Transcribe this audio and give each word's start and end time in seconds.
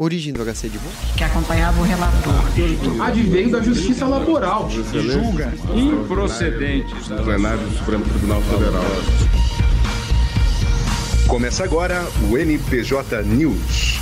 Origem 0.00 0.32
do 0.32 0.44
HC 0.44 0.68
de 0.68 0.78
bom? 0.78 0.90
Que 1.16 1.24
acompanhava 1.24 1.80
o 1.80 1.82
relator. 1.82 2.32
Advém 3.02 3.50
da 3.50 3.60
justiça 3.60 4.06
laboral. 4.06 4.70
Julga 4.70 5.52
improcedentes. 5.74 7.08
Plenário 7.08 7.66
do 7.66 7.76
Supremo 7.76 8.04
Tribunal 8.04 8.40
Federal. 8.42 8.84
Começa 11.26 11.64
agora 11.64 12.06
o 12.30 12.38
NPJ 12.38 13.24
News. 13.24 13.98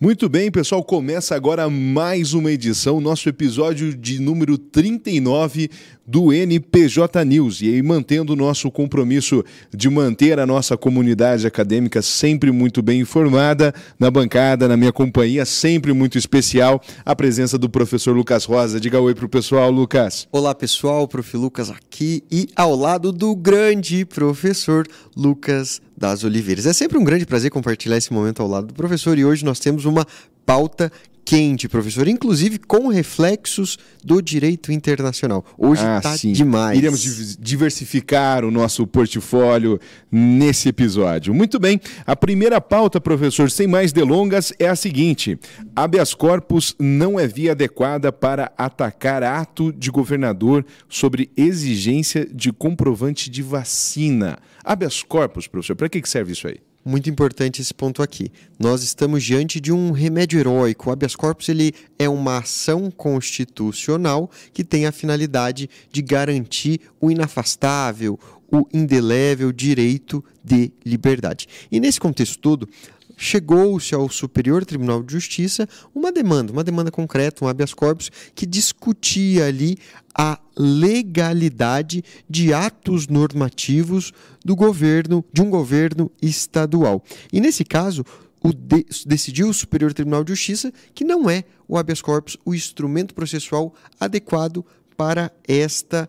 Muito 0.00 0.28
bem, 0.28 0.50
pessoal, 0.50 0.84
começa 0.84 1.34
agora 1.34 1.70
mais 1.70 2.34
uma 2.34 2.50
edição, 2.50 3.00
nosso 3.00 3.26
episódio 3.26 3.96
de 3.96 4.20
número 4.20 4.58
39 4.58 5.70
do 6.06 6.32
NPJ 6.32 7.24
News. 7.24 7.60
E 7.62 7.82
mantendo 7.82 8.32
o 8.32 8.36
nosso 8.36 8.70
compromisso 8.70 9.44
de 9.72 9.88
manter 9.88 10.38
a 10.38 10.46
nossa 10.46 10.76
comunidade 10.76 11.46
acadêmica 11.46 12.02
sempre 12.02 12.50
muito 12.50 12.82
bem 12.82 13.00
informada, 13.00 13.74
na 13.98 14.10
bancada, 14.10 14.68
na 14.68 14.76
minha 14.76 14.92
companhia, 14.92 15.44
sempre 15.44 15.92
muito 15.92 16.18
especial, 16.18 16.80
a 17.04 17.14
presença 17.14 17.58
do 17.58 17.68
professor 17.68 18.14
Lucas 18.14 18.44
Rosa. 18.44 18.80
Diga 18.80 19.00
oi 19.00 19.14
pro 19.14 19.28
pessoal, 19.28 19.70
Lucas. 19.70 20.28
Olá, 20.30 20.54
pessoal, 20.54 21.06
prof. 21.08 21.34
Lucas 21.36 21.70
aqui 21.70 22.22
e 22.30 22.48
ao 22.54 22.76
lado 22.76 23.10
do 23.10 23.34
grande 23.34 24.04
professor 24.04 24.86
Lucas 25.16 25.80
das 25.96 26.24
Oliveiras. 26.24 26.66
É 26.66 26.72
sempre 26.72 26.98
um 26.98 27.04
grande 27.04 27.26
prazer 27.26 27.50
compartilhar 27.50 27.96
esse 27.96 28.12
momento 28.12 28.42
ao 28.42 28.48
lado 28.48 28.68
do 28.68 28.74
professor 28.74 29.18
e 29.18 29.24
hoje 29.24 29.44
nós 29.44 29.58
temos 29.58 29.84
uma 29.84 30.06
pauta 30.44 30.92
quente, 31.24 31.68
professor, 31.68 32.06
inclusive 32.06 32.58
com 32.58 32.88
reflexos 32.88 33.78
do 34.04 34.20
direito 34.20 34.70
internacional. 34.70 35.44
Hoje 35.56 35.82
está 35.82 36.12
ah, 36.12 36.32
demais. 36.32 36.78
Iremos 36.78 37.36
diversificar 37.38 38.44
o 38.44 38.50
nosso 38.50 38.86
portfólio 38.86 39.80
nesse 40.10 40.68
episódio. 40.68 41.32
Muito 41.32 41.58
bem, 41.58 41.80
a 42.06 42.14
primeira 42.14 42.60
pauta, 42.60 43.00
professor, 43.00 43.50
sem 43.50 43.66
mais 43.66 43.92
delongas, 43.92 44.52
é 44.58 44.68
a 44.68 44.76
seguinte: 44.76 45.38
habeas 45.74 46.14
corpus 46.14 46.74
não 46.78 47.18
é 47.18 47.26
via 47.26 47.52
adequada 47.52 48.12
para 48.12 48.52
atacar 48.58 49.22
ato 49.22 49.72
de 49.72 49.90
governador 49.90 50.64
sobre 50.88 51.30
exigência 51.36 52.26
de 52.26 52.52
comprovante 52.52 53.30
de 53.30 53.42
vacina. 53.42 54.38
Habeas 54.62 55.02
corpus, 55.02 55.46
professor, 55.46 55.76
para 55.76 55.88
que 55.88 56.02
serve 56.08 56.32
isso 56.32 56.46
aí? 56.46 56.58
Muito 56.84 57.08
importante 57.08 57.62
esse 57.62 57.72
ponto 57.72 58.02
aqui. 58.02 58.30
Nós 58.58 58.82
estamos 58.82 59.24
diante 59.24 59.60
de 59.60 59.72
um 59.72 59.90
remédio 59.90 60.38
heróico. 60.38 60.90
O 60.90 60.92
habeas 60.92 61.16
corpus 61.16 61.48
ele 61.48 61.72
é 61.98 62.08
uma 62.08 62.38
ação 62.38 62.90
constitucional 62.90 64.30
que 64.52 64.62
tem 64.62 64.86
a 64.86 64.92
finalidade 64.92 65.68
de 65.90 66.02
garantir 66.02 66.80
o 67.00 67.10
inafastável, 67.10 68.18
o 68.52 68.66
indelével 68.72 69.50
direito 69.50 70.22
de 70.44 70.70
liberdade. 70.84 71.48
E 71.72 71.80
nesse 71.80 71.98
contexto 71.98 72.38
todo, 72.38 72.68
chegou-se 73.16 73.94
ao 73.94 74.08
Superior 74.08 74.64
Tribunal 74.64 75.02
de 75.02 75.12
Justiça 75.12 75.68
uma 75.94 76.12
demanda, 76.12 76.52
uma 76.52 76.64
demanda 76.64 76.90
concreta, 76.90 77.44
um 77.44 77.48
habeas 77.48 77.74
corpus, 77.74 78.10
que 78.34 78.46
discutia 78.46 79.46
ali 79.46 79.78
a 80.14 80.38
legalidade 80.56 82.04
de 82.28 82.52
atos 82.52 83.08
normativos 83.08 84.12
do 84.44 84.54
governo, 84.54 85.24
de 85.32 85.42
um 85.42 85.50
governo 85.50 86.10
estadual. 86.22 87.02
E 87.32 87.40
nesse 87.40 87.64
caso, 87.64 88.04
o 88.42 88.52
de, 88.52 88.84
decidiu 89.06 89.48
o 89.48 89.54
Superior 89.54 89.92
Tribunal 89.92 90.22
de 90.22 90.32
Justiça 90.32 90.72
que 90.94 91.02
não 91.02 91.28
é 91.30 91.44
o 91.66 91.78
habeas 91.78 92.02
corpus 92.02 92.36
o 92.44 92.54
instrumento 92.54 93.14
processual 93.14 93.74
adequado 93.98 94.64
para 94.96 95.32
esta 95.48 96.08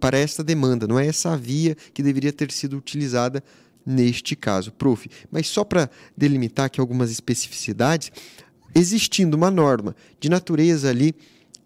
para 0.00 0.18
esta 0.18 0.42
demanda, 0.42 0.84
não 0.84 0.98
é 0.98 1.06
essa 1.06 1.36
via 1.36 1.76
que 1.92 2.02
deveria 2.02 2.32
ter 2.32 2.50
sido 2.50 2.76
utilizada 2.76 3.40
neste 3.84 4.34
caso, 4.34 4.72
prof. 4.72 5.08
Mas 5.30 5.46
só 5.48 5.64
para 5.64 5.90
delimitar 6.16 6.66
aqui 6.66 6.80
algumas 6.80 7.10
especificidades, 7.10 8.10
existindo 8.74 9.36
uma 9.36 9.50
norma 9.50 9.94
de 10.18 10.28
natureza 10.28 10.90
ali 10.90 11.14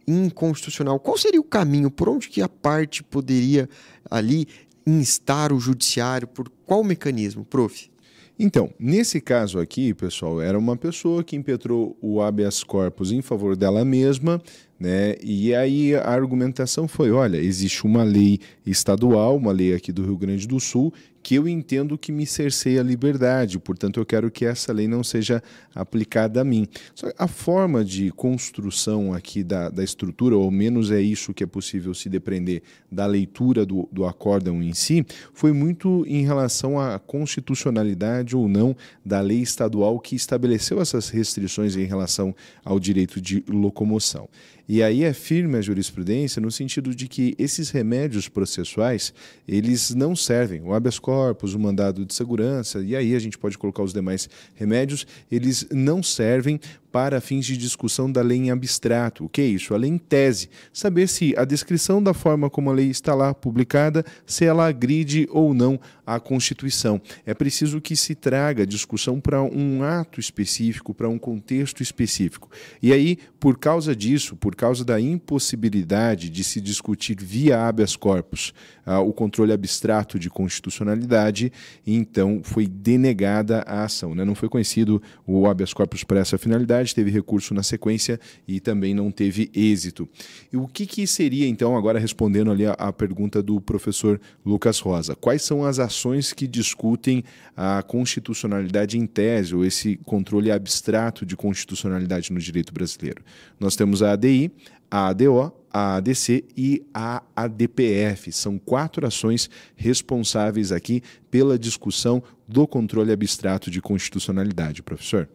inconstitucional, 0.06 0.98
qual 0.98 1.18
seria 1.18 1.40
o 1.40 1.44
caminho? 1.44 1.90
Por 1.90 2.08
onde 2.08 2.28
que 2.28 2.40
a 2.40 2.48
parte 2.48 3.02
poderia 3.02 3.68
ali 4.10 4.48
instar 4.86 5.52
o 5.52 5.60
judiciário? 5.60 6.26
Por 6.26 6.50
qual 6.64 6.82
mecanismo, 6.82 7.44
prof? 7.44 7.90
Então, 8.38 8.72
nesse 8.78 9.20
caso 9.20 9.58
aqui, 9.58 9.92
pessoal, 9.92 10.40
era 10.40 10.56
uma 10.56 10.76
pessoa 10.76 11.24
que 11.24 11.34
impetrou 11.34 11.98
o 12.00 12.22
habeas 12.22 12.62
corpus 12.62 13.10
em 13.10 13.20
favor 13.20 13.56
dela 13.56 13.84
mesma, 13.84 14.40
né? 14.78 15.16
E 15.22 15.54
aí 15.54 15.94
a 15.94 16.08
argumentação 16.08 16.86
foi: 16.86 17.10
olha, 17.10 17.36
existe 17.36 17.84
uma 17.84 18.02
lei 18.02 18.38
estadual, 18.64 19.36
uma 19.36 19.52
lei 19.52 19.74
aqui 19.74 19.90
do 19.90 20.04
Rio 20.04 20.16
Grande 20.16 20.46
do 20.46 20.60
Sul, 20.60 20.92
que 21.22 21.34
eu 21.34 21.48
entendo 21.48 21.98
que 21.98 22.12
me 22.12 22.24
cerceia 22.24 22.80
a 22.80 22.84
liberdade, 22.84 23.58
portanto 23.58 23.98
eu 23.98 24.06
quero 24.06 24.30
que 24.30 24.44
essa 24.44 24.72
lei 24.72 24.86
não 24.86 25.02
seja 25.02 25.42
aplicada 25.74 26.40
a 26.40 26.44
mim. 26.44 26.66
Só 26.94 27.08
a 27.18 27.26
forma 27.26 27.84
de 27.84 28.10
construção 28.12 29.12
aqui 29.12 29.42
da, 29.42 29.68
da 29.68 29.82
estrutura, 29.82 30.36
ou 30.36 30.44
ao 30.44 30.50
menos 30.50 30.90
é 30.90 31.00
isso 31.00 31.34
que 31.34 31.44
é 31.44 31.46
possível 31.46 31.92
se 31.92 32.08
depender 32.08 32.62
da 32.90 33.04
leitura 33.04 33.66
do, 33.66 33.88
do 33.92 34.06
acórdão 34.06 34.62
em 34.62 34.72
si, 34.72 35.04
foi 35.34 35.52
muito 35.52 36.04
em 36.06 36.24
relação 36.24 36.80
à 36.80 36.98
constitucionalidade 36.98 38.36
ou 38.36 38.48
não 38.48 38.76
da 39.04 39.20
lei 39.20 39.42
estadual 39.42 39.98
que 39.98 40.16
estabeleceu 40.16 40.80
essas 40.80 41.08
restrições 41.10 41.76
em 41.76 41.84
relação 41.84 42.34
ao 42.64 42.78
direito 42.78 43.20
de 43.20 43.44
locomoção. 43.48 44.28
E 44.68 44.82
aí 44.82 45.02
é 45.02 45.14
firme 45.14 45.56
a 45.56 45.62
jurisprudência 45.62 46.42
no 46.42 46.50
sentido 46.50 46.94
de 46.94 47.08
que 47.08 47.34
esses 47.38 47.70
remédios 47.70 48.28
processuais, 48.28 49.14
eles 49.46 49.94
não 49.94 50.14
servem. 50.14 50.60
O 50.60 50.74
habeas 50.74 50.98
corpus, 50.98 51.54
o 51.54 51.58
mandado 51.58 52.04
de 52.04 52.12
segurança, 52.12 52.80
e 52.80 52.94
aí 52.94 53.14
a 53.14 53.18
gente 53.18 53.38
pode 53.38 53.56
colocar 53.56 53.82
os 53.82 53.94
demais 53.94 54.28
remédios, 54.54 55.06
eles 55.32 55.66
não 55.72 56.02
servem 56.02 56.60
para 56.90 57.20
fins 57.20 57.46
de 57.46 57.56
discussão 57.56 58.10
da 58.10 58.22
lei 58.22 58.38
em 58.38 58.50
abstrato. 58.50 59.24
O 59.24 59.28
que 59.28 59.40
é 59.40 59.46
isso? 59.46 59.74
A 59.74 59.76
lei 59.76 59.90
em 59.90 59.98
tese. 59.98 60.48
Saber 60.72 61.08
se 61.08 61.34
a 61.36 61.44
descrição 61.44 62.02
da 62.02 62.14
forma 62.14 62.48
como 62.48 62.70
a 62.70 62.72
lei 62.72 62.88
está 62.88 63.14
lá 63.14 63.34
publicada, 63.34 64.04
se 64.26 64.44
ela 64.44 64.66
agride 64.66 65.28
ou 65.30 65.52
não 65.52 65.78
à 66.06 66.18
Constituição. 66.18 67.00
É 67.26 67.34
preciso 67.34 67.80
que 67.80 67.94
se 67.94 68.14
traga 68.14 68.66
discussão 68.66 69.20
para 69.20 69.42
um 69.42 69.82
ato 69.82 70.18
específico, 70.18 70.94
para 70.94 71.08
um 71.08 71.18
contexto 71.18 71.82
específico. 71.82 72.50
E 72.82 72.92
aí, 72.92 73.18
por 73.38 73.58
causa 73.58 73.94
disso, 73.94 74.34
por 74.34 74.56
causa 74.56 74.84
da 74.84 75.00
impossibilidade 75.00 76.30
de 76.30 76.42
se 76.42 76.60
discutir 76.60 77.16
via 77.20 77.66
habeas 77.66 77.94
corpus 77.94 78.54
ah, 78.88 79.00
o 79.00 79.12
controle 79.12 79.52
abstrato 79.52 80.18
de 80.18 80.30
constitucionalidade, 80.30 81.52
então 81.86 82.40
foi 82.42 82.66
denegada 82.66 83.62
a 83.66 83.84
ação. 83.84 84.14
Né? 84.14 84.24
Não 84.24 84.34
foi 84.34 84.48
conhecido 84.48 85.02
o 85.26 85.46
habeas 85.46 85.74
corpus 85.74 86.02
para 86.04 86.20
essa 86.20 86.38
finalidade, 86.38 86.87
teve 86.92 87.10
recurso 87.10 87.54
na 87.54 87.62
sequência 87.62 88.18
e 88.46 88.60
também 88.60 88.94
não 88.94 89.10
teve 89.10 89.50
êxito. 89.54 90.08
E 90.52 90.56
o 90.56 90.66
que, 90.66 90.86
que 90.86 91.06
seria, 91.06 91.46
então, 91.46 91.76
agora 91.76 91.98
respondendo 91.98 92.50
ali 92.50 92.66
a, 92.66 92.72
a 92.72 92.92
pergunta 92.92 93.42
do 93.42 93.60
professor 93.60 94.20
Lucas 94.44 94.78
Rosa, 94.80 95.14
quais 95.14 95.42
são 95.42 95.64
as 95.64 95.78
ações 95.78 96.32
que 96.32 96.46
discutem 96.46 97.24
a 97.56 97.82
constitucionalidade 97.82 98.98
em 98.98 99.06
tese, 99.06 99.54
ou 99.54 99.64
esse 99.64 99.96
controle 100.04 100.50
abstrato 100.50 101.24
de 101.24 101.36
constitucionalidade 101.36 102.32
no 102.32 102.38
direito 102.38 102.72
brasileiro? 102.72 103.22
Nós 103.58 103.76
temos 103.76 104.02
a 104.02 104.12
ADI, 104.12 104.50
a 104.90 105.08
ADO, 105.08 105.52
a 105.70 105.96
ADC 105.96 106.44
e 106.56 106.82
a 106.92 107.22
ADPF. 107.36 108.32
São 108.32 108.58
quatro 108.58 109.06
ações 109.06 109.50
responsáveis 109.76 110.72
aqui 110.72 111.02
pela 111.30 111.58
discussão 111.58 112.22
do 112.46 112.66
controle 112.66 113.12
abstrato 113.12 113.70
de 113.70 113.80
constitucionalidade, 113.80 114.82
professor. 114.82 115.28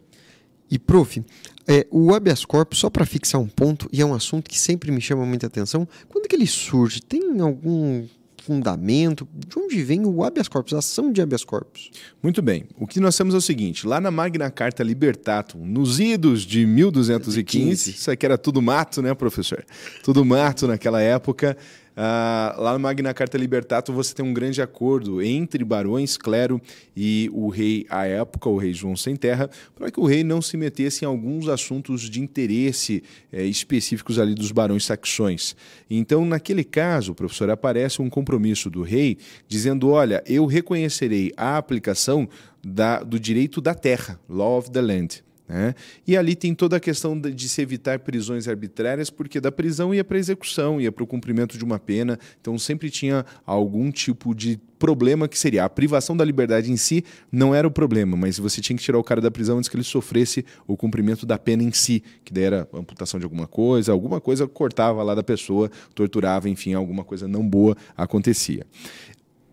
E, 0.74 0.78
prof, 0.78 1.24
é, 1.68 1.86
o 1.88 2.12
habeas 2.12 2.44
corpus, 2.44 2.80
só 2.80 2.90
para 2.90 3.06
fixar 3.06 3.40
um 3.40 3.46
ponto, 3.46 3.88
e 3.92 4.02
é 4.02 4.04
um 4.04 4.12
assunto 4.12 4.50
que 4.50 4.58
sempre 4.58 4.90
me 4.90 5.00
chama 5.00 5.24
muita 5.24 5.46
atenção, 5.46 5.86
quando 6.08 6.26
que 6.26 6.34
ele 6.34 6.48
surge? 6.48 7.00
Tem 7.00 7.40
algum 7.40 8.04
fundamento? 8.42 9.28
De 9.32 9.56
onde 9.56 9.80
vem 9.84 10.04
o 10.04 10.24
habeas 10.24 10.48
corpus, 10.48 10.74
a 10.74 10.78
ação 10.78 11.12
de 11.12 11.22
habeas 11.22 11.44
corpus? 11.44 11.92
Muito 12.20 12.42
bem. 12.42 12.64
O 12.76 12.88
que 12.88 12.98
nós 12.98 13.16
temos 13.16 13.36
é 13.36 13.38
o 13.38 13.40
seguinte: 13.40 13.86
lá 13.86 14.00
na 14.00 14.10
Magna 14.10 14.50
Carta 14.50 14.82
Libertatum, 14.82 15.64
nos 15.64 16.00
idos 16.00 16.42
de 16.42 16.66
1215, 16.66 17.90
isso 17.90 18.10
aqui 18.10 18.26
era 18.26 18.36
tudo 18.36 18.60
mato, 18.60 19.00
né, 19.00 19.14
professor? 19.14 19.64
Tudo 20.02 20.24
mato 20.24 20.66
naquela 20.66 21.00
época. 21.00 21.56
Uh, 21.96 22.60
lá 22.60 22.72
na 22.72 22.78
Magna 22.78 23.14
Carta 23.14 23.38
Libertatum 23.38 23.92
você 23.92 24.12
tem 24.12 24.24
um 24.24 24.34
grande 24.34 24.60
acordo 24.60 25.22
entre 25.22 25.64
barões, 25.64 26.16
clero 26.16 26.60
e 26.96 27.30
o 27.32 27.48
rei 27.48 27.86
à 27.88 28.04
época, 28.04 28.48
o 28.48 28.56
rei 28.56 28.74
João 28.74 28.96
Sem 28.96 29.14
Terra, 29.14 29.48
para 29.76 29.92
que 29.92 30.00
o 30.00 30.04
rei 30.04 30.24
não 30.24 30.42
se 30.42 30.56
metesse 30.56 31.04
em 31.04 31.08
alguns 31.08 31.48
assuntos 31.48 32.10
de 32.10 32.20
interesse 32.20 33.02
eh, 33.32 33.44
específicos 33.44 34.18
ali 34.18 34.34
dos 34.34 34.50
barões 34.50 34.84
saxões. 34.84 35.54
Então, 35.88 36.24
naquele 36.24 36.64
caso, 36.64 37.14
professor, 37.14 37.48
aparece 37.48 38.02
um 38.02 38.10
compromisso 38.10 38.68
do 38.68 38.82
rei 38.82 39.16
dizendo: 39.46 39.90
olha, 39.90 40.22
eu 40.26 40.46
reconhecerei 40.46 41.32
a 41.36 41.56
aplicação 41.56 42.28
da, 42.60 43.04
do 43.04 43.20
direito 43.20 43.60
da 43.60 43.74
terra, 43.74 44.18
law 44.28 44.58
of 44.58 44.70
the 44.70 44.80
land. 44.80 45.22
Né? 45.46 45.74
E 46.06 46.16
ali 46.16 46.34
tem 46.34 46.54
toda 46.54 46.76
a 46.76 46.80
questão 46.80 47.18
de, 47.20 47.48
se 47.48 47.60
evitar 47.60 47.98
prisões 47.98 48.48
arbitrárias, 48.48 49.10
porque 49.10 49.40
da 49.40 49.52
prisão 49.52 49.94
ia 49.94 50.02
para 50.02 50.18
execução, 50.18 50.80
ia 50.80 50.90
para 50.90 51.04
o 51.04 51.06
cumprimento 51.06 51.58
de 51.58 51.64
uma 51.64 51.78
pena. 51.78 52.18
Então 52.40 52.58
sempre 52.58 52.90
tinha 52.90 53.26
algum 53.44 53.90
tipo 53.90 54.34
de 54.34 54.58
problema 54.78 55.28
que 55.28 55.38
seria 55.38 55.64
a 55.64 55.68
privação 55.68 56.16
da 56.16 56.24
liberdade 56.24 56.70
em 56.70 56.76
si 56.76 57.04
não 57.32 57.54
era 57.54 57.66
o 57.66 57.70
problema, 57.70 58.16
mas 58.16 58.38
você 58.38 58.60
tinha 58.60 58.76
que 58.76 58.82
tirar 58.82 58.98
o 58.98 59.04
cara 59.04 59.20
da 59.20 59.30
prisão 59.30 59.56
antes 59.56 59.68
que 59.68 59.76
ele 59.76 59.84
sofresse 59.84 60.44
o 60.66 60.76
cumprimento 60.76 61.24
da 61.24 61.38
pena 61.38 61.62
em 61.62 61.72
si, 61.72 62.02
que 62.22 62.32
daí 62.32 62.44
era 62.44 62.68
amputação 62.72 63.18
de 63.18 63.24
alguma 63.24 63.46
coisa, 63.46 63.92
alguma 63.92 64.20
coisa 64.20 64.46
cortava 64.46 65.02
lá 65.02 65.14
da 65.14 65.22
pessoa, 65.22 65.70
torturava, 65.94 66.50
enfim, 66.50 66.74
alguma 66.74 67.02
coisa 67.02 67.26
não 67.26 67.48
boa 67.48 67.74
acontecia. 67.96 68.66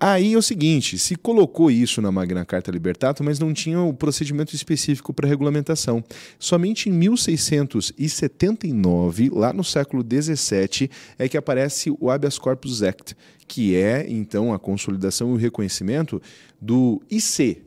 Aí 0.03 0.33
é 0.33 0.37
o 0.37 0.41
seguinte, 0.41 0.97
se 0.97 1.15
colocou 1.15 1.69
isso 1.69 2.01
na 2.01 2.11
Magna 2.11 2.43
Carta 2.43 2.71
Libertatum, 2.71 3.23
mas 3.23 3.37
não 3.37 3.53
tinha 3.53 3.79
o 3.79 3.93
procedimento 3.93 4.55
específico 4.55 5.13
para 5.13 5.27
regulamentação. 5.27 6.03
Somente 6.39 6.89
em 6.89 6.91
1679, 6.91 9.29
lá 9.29 9.53
no 9.53 9.63
século 9.63 10.01
17, 10.01 10.89
é 11.19 11.29
que 11.29 11.37
aparece 11.37 11.95
o 11.99 12.09
Habeas 12.09 12.39
Corpus 12.39 12.81
Act, 12.81 13.15
que 13.47 13.75
é 13.75 14.03
então 14.09 14.51
a 14.51 14.57
consolidação 14.57 15.29
e 15.29 15.33
o 15.33 15.37
reconhecimento 15.37 16.19
do 16.59 16.99
IC, 17.07 17.61